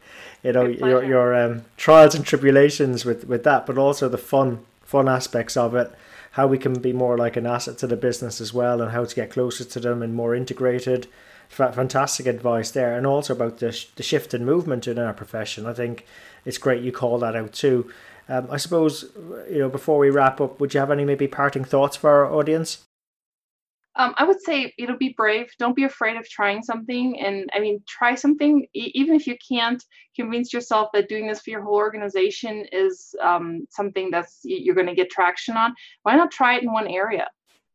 You 0.45 0.53
know, 0.53 0.65
your 0.65 1.03
your 1.03 1.35
um, 1.35 1.65
trials 1.77 2.15
and 2.15 2.25
tribulations 2.25 3.05
with 3.05 3.27
with 3.27 3.43
that, 3.45 3.67
but 3.67 3.79
also 3.79 4.09
the 4.09 4.19
fun 4.19 4.65
fun 4.83 5.09
aspects 5.09 5.57
of 5.57 5.75
it. 5.75 5.93
How 6.33 6.47
we 6.47 6.59
can 6.59 6.81
be 6.81 6.93
more 6.93 7.19
like 7.19 7.37
an 7.37 7.47
asset 7.47 7.79
to 7.79 7.89
the 7.89 7.97
business 7.97 8.41
as 8.41 8.55
well, 8.55 8.81
and 8.81 8.93
how 8.93 9.05
to 9.05 9.15
get 9.15 9.33
closer 9.33 9.65
to 9.65 9.81
them 9.81 10.03
and 10.03 10.15
more 10.15 10.37
integrated 10.37 11.09
fantastic 11.49 12.27
advice 12.27 12.71
there, 12.71 12.97
and 12.97 13.07
also 13.07 13.35
about 13.35 13.59
the, 13.59 13.73
sh- 13.73 13.87
the 13.97 14.03
shift 14.03 14.35
in 14.35 14.45
movement 14.45 14.87
in 14.87 14.99
our 14.99 15.13
profession. 15.13 15.67
I 15.67 15.73
think 15.73 16.07
it's 16.45 16.59
great 16.59 16.83
you 16.83 16.93
call 16.93 17.19
that 17.19 17.37
out 17.37 17.53
too. 17.53 17.91
Um, 18.29 18.49
I 18.51 18.57
suppose 18.57 19.13
you 19.51 19.59
know 19.59 19.69
before 19.69 19.99
we 19.99 20.11
wrap 20.11 20.41
up, 20.41 20.61
would 20.61 20.75
you 20.75 20.81
have 20.81 20.91
any 20.91 21.05
maybe 21.05 21.29
parting 21.29 21.65
thoughts 21.65 21.97
for 21.97 22.11
our 22.11 22.33
audience? 22.33 22.85
Um, 23.99 24.15
I 24.19 24.25
would 24.25 24.43
say 24.43 24.75
you 24.77 24.87
know 24.87 24.97
be 24.97 25.15
brave. 25.17 25.51
Don't 25.59 25.77
be 25.77 25.85
afraid 25.85 26.17
of 26.17 26.29
trying 26.29 26.63
something, 26.63 27.21
and 27.21 27.49
I 27.55 27.61
mean 27.61 27.83
try 27.89 28.15
something 28.15 28.67
even 28.75 29.15
if 29.15 29.27
you 29.27 29.37
can't 29.49 29.83
convince 30.15 30.53
yourself 30.53 30.89
that 30.93 31.09
doing 31.09 31.29
this 31.29 31.41
for 31.41 31.51
your 31.51 31.63
whole 31.63 31.77
organization 31.77 32.67
is 32.73 33.15
um, 33.23 33.67
something 33.71 34.11
that's 34.11 34.41
you're 34.43 34.75
going 34.75 34.89
to 34.89 34.95
get 34.95 35.11
traction 35.11 35.57
on. 35.57 35.75
Why 36.03 36.17
not 36.17 36.31
try 36.31 36.57
it 36.57 36.63
in 36.63 36.73
one 36.73 36.89
area? 36.89 37.29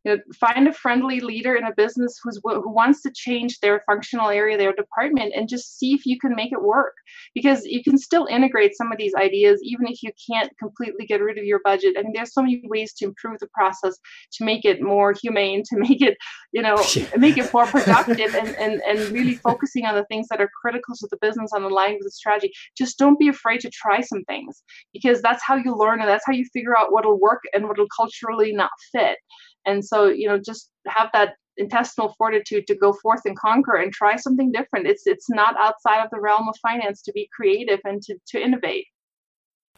You 0.04 0.16
know, 0.16 0.22
find 0.40 0.68
a 0.68 0.74
friendly 0.74 1.20
leader 1.20 1.56
in 1.56 1.64
a 1.64 1.74
business 1.76 2.20
who's 2.24 2.40
who 2.44 2.74
wants 2.74 3.02
to 3.04 3.12
change 3.14 3.60
their 3.60 3.82
functional 3.86 4.30
area, 4.30 4.58
their 4.58 4.74
department, 4.74 5.34
and 5.36 5.48
just 5.48 5.78
see 5.78 5.94
if 5.94 6.06
you 6.06 6.20
can 6.20 6.36
make 6.36 6.52
it 6.52 6.62
work. 6.62 6.94
Because 7.36 7.66
you 7.66 7.84
can 7.84 7.98
still 7.98 8.26
integrate 8.26 8.76
some 8.76 8.92
of 8.92 8.98
these 8.98 9.14
ideas, 9.16 9.62
even 9.64 9.88
if 9.88 10.02
you 10.02 10.12
can't 10.30 10.52
completely 10.58 11.06
get 11.06 11.22
rid 11.22 11.38
of 11.38 11.46
your 11.46 11.60
budget. 11.64 11.96
I 11.98 12.02
mean, 12.02 12.14
there's 12.16 12.34
so 12.34 12.42
many 12.42 12.62
ways 12.66 12.94
to 12.96 13.06
improve 13.06 13.40
the 13.40 13.48
process, 13.54 13.98
to 14.34 14.46
make 14.46 14.66
it 14.66 14.82
more 14.82 15.14
humane, 15.22 15.64
to 15.70 15.78
make 15.78 16.02
it, 16.02 16.18
you 16.52 16.62
know, 16.62 16.78
make 17.18 17.38
it 17.38 17.54
more 17.54 17.68
productive, 17.68 18.34
and, 18.36 18.56
and 18.56 18.82
and 18.82 19.00
really 19.12 19.36
focusing 19.36 19.86
on 19.86 19.96
the 19.96 20.06
things 20.06 20.28
that 20.30 20.42
are 20.42 20.50
critical 20.62 20.96
to 20.96 21.08
the 21.12 21.18
business 21.22 21.52
on 21.54 21.62
the 21.62 21.70
line 21.70 21.96
of 21.96 22.02
the 22.02 22.12
strategy. 22.12 22.52
Just 22.78 22.98
don't 22.98 23.20
be 23.20 23.28
afraid 23.28 23.60
to 23.62 23.70
try 23.70 24.02
some 24.02 24.24
things, 24.24 24.64
because 24.94 25.22
that's 25.22 25.44
how 25.44 25.56
you 25.56 25.76
learn, 25.76 26.00
and 26.00 26.10
that's 26.10 26.26
how 26.26 26.34
you 26.34 26.46
figure 26.54 26.78
out 26.78 26.92
what'll 26.92 27.20
work 27.20 27.42
and 27.54 27.68
what'll 27.68 27.88
culturally 27.96 28.52
not 28.52 28.72
fit. 28.92 29.18
And 29.66 29.84
so, 29.86 30.08
you 30.08 30.28
know, 30.28 30.40
just 30.40 30.70
have 30.88 31.10
that 31.14 31.36
intestinal 31.58 32.16
fortitude 32.18 32.66
to 32.68 32.76
go 32.76 32.94
forth 32.94 33.22
and 33.26 33.38
conquer 33.38 33.76
and 33.76 33.92
try 33.92 34.16
something 34.16 34.52
different. 34.52 34.88
It's 34.88 35.06
it's 35.06 35.30
not 35.30 35.56
outside 35.60 36.04
of 36.04 36.10
the 36.12 36.20
realm 36.20 36.48
of 36.48 36.56
finance 36.62 37.02
to 37.04 37.12
be 37.12 37.30
creative 37.36 37.80
and 37.84 38.02
to, 38.04 38.16
to 38.30 38.42
innovate. 38.42 38.88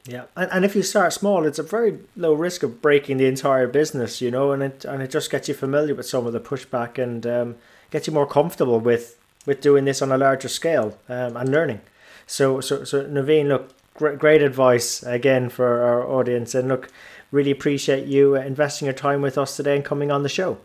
Yeah, 0.06 0.26
and, 0.36 0.52
and 0.52 0.66
if 0.66 0.76
you 0.76 0.84
start 0.84 1.14
small, 1.14 1.46
it's 1.46 1.60
a 1.60 1.64
very 1.64 2.00
low 2.18 2.34
risk 2.34 2.62
of 2.64 2.82
breaking 2.82 3.18
the 3.18 3.26
entire 3.26 3.68
business, 3.68 4.22
you 4.22 4.32
know, 4.32 4.52
and 4.52 4.62
it 4.62 4.86
and 4.86 5.02
it 5.02 5.10
just 5.10 5.32
gets 5.32 5.48
you 5.48 5.54
familiar 5.54 5.96
with 5.96 6.06
some 6.06 6.28
of 6.28 6.34
the 6.34 6.42
pushback 6.42 6.98
and 6.98 7.26
um, 7.26 7.56
gets 7.90 8.08
you 8.08 8.14
more 8.14 8.28
comfortable 8.28 8.80
with 8.80 9.18
with 9.46 9.62
doing 9.62 9.86
this 9.86 10.02
on 10.02 10.12
a 10.12 10.18
larger 10.18 10.50
scale 10.50 10.98
um, 11.10 11.38
and 11.38 11.50
learning. 11.50 11.82
So 12.28 12.60
so 12.60 12.84
so 12.84 13.06
Naveen, 13.06 13.48
look, 13.48 13.72
great 13.94 14.20
great 14.20 14.42
advice 14.42 15.04
again 15.04 15.50
for 15.50 15.84
our 15.84 16.06
audience, 16.06 16.54
and 16.54 16.68
look, 16.68 16.90
Really 17.34 17.50
appreciate 17.50 18.06
you 18.06 18.38
uh, 18.38 18.42
investing 18.42 18.86
your 18.86 18.94
time 18.94 19.24
with 19.24 19.40
us 19.40 19.58
today 19.58 19.76
and 19.76 19.84
coming 19.84 20.12
on 20.12 20.22
the 20.22 20.30
show. 20.30 20.60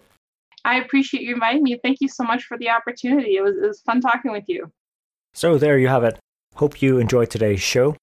I 0.66 0.76
appreciate 0.76 1.22
you 1.22 1.32
inviting 1.32 1.62
me. 1.62 1.80
Thank 1.82 1.96
you 2.02 2.08
so 2.08 2.24
much 2.24 2.44
for 2.44 2.58
the 2.58 2.68
opportunity. 2.68 3.36
It 3.36 3.42
was, 3.42 3.56
it 3.56 3.66
was 3.66 3.80
fun 3.80 4.02
talking 4.02 4.32
with 4.32 4.44
you. 4.48 4.70
So, 5.32 5.56
there 5.56 5.78
you 5.78 5.88
have 5.88 6.04
it. 6.04 6.18
Hope 6.56 6.82
you 6.82 6.98
enjoyed 6.98 7.30
today's 7.30 7.62
show. 7.62 7.96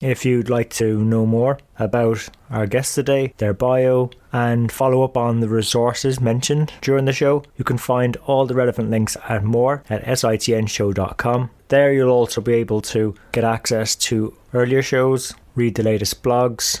If 0.00 0.24
you'd 0.24 0.48
like 0.48 0.70
to 0.74 1.02
know 1.02 1.26
more 1.26 1.58
about 1.80 2.28
our 2.48 2.66
guests 2.68 2.94
today, 2.94 3.34
their 3.38 3.54
bio, 3.54 4.10
and 4.32 4.70
follow 4.70 5.02
up 5.02 5.16
on 5.16 5.40
the 5.40 5.48
resources 5.48 6.20
mentioned 6.20 6.72
during 6.80 7.06
the 7.06 7.12
show, 7.12 7.42
you 7.56 7.64
can 7.64 7.78
find 7.78 8.16
all 8.26 8.46
the 8.46 8.54
relevant 8.54 8.88
links 8.88 9.16
and 9.28 9.44
more 9.44 9.82
at 9.90 10.04
sitnshow.com. 10.04 11.50
There, 11.68 11.92
you'll 11.92 12.10
also 12.10 12.40
be 12.40 12.54
able 12.54 12.82
to 12.82 13.16
get 13.32 13.42
access 13.42 13.96
to 13.96 14.36
earlier 14.54 14.82
shows, 14.82 15.34
read 15.56 15.74
the 15.74 15.82
latest 15.82 16.22
blogs. 16.22 16.80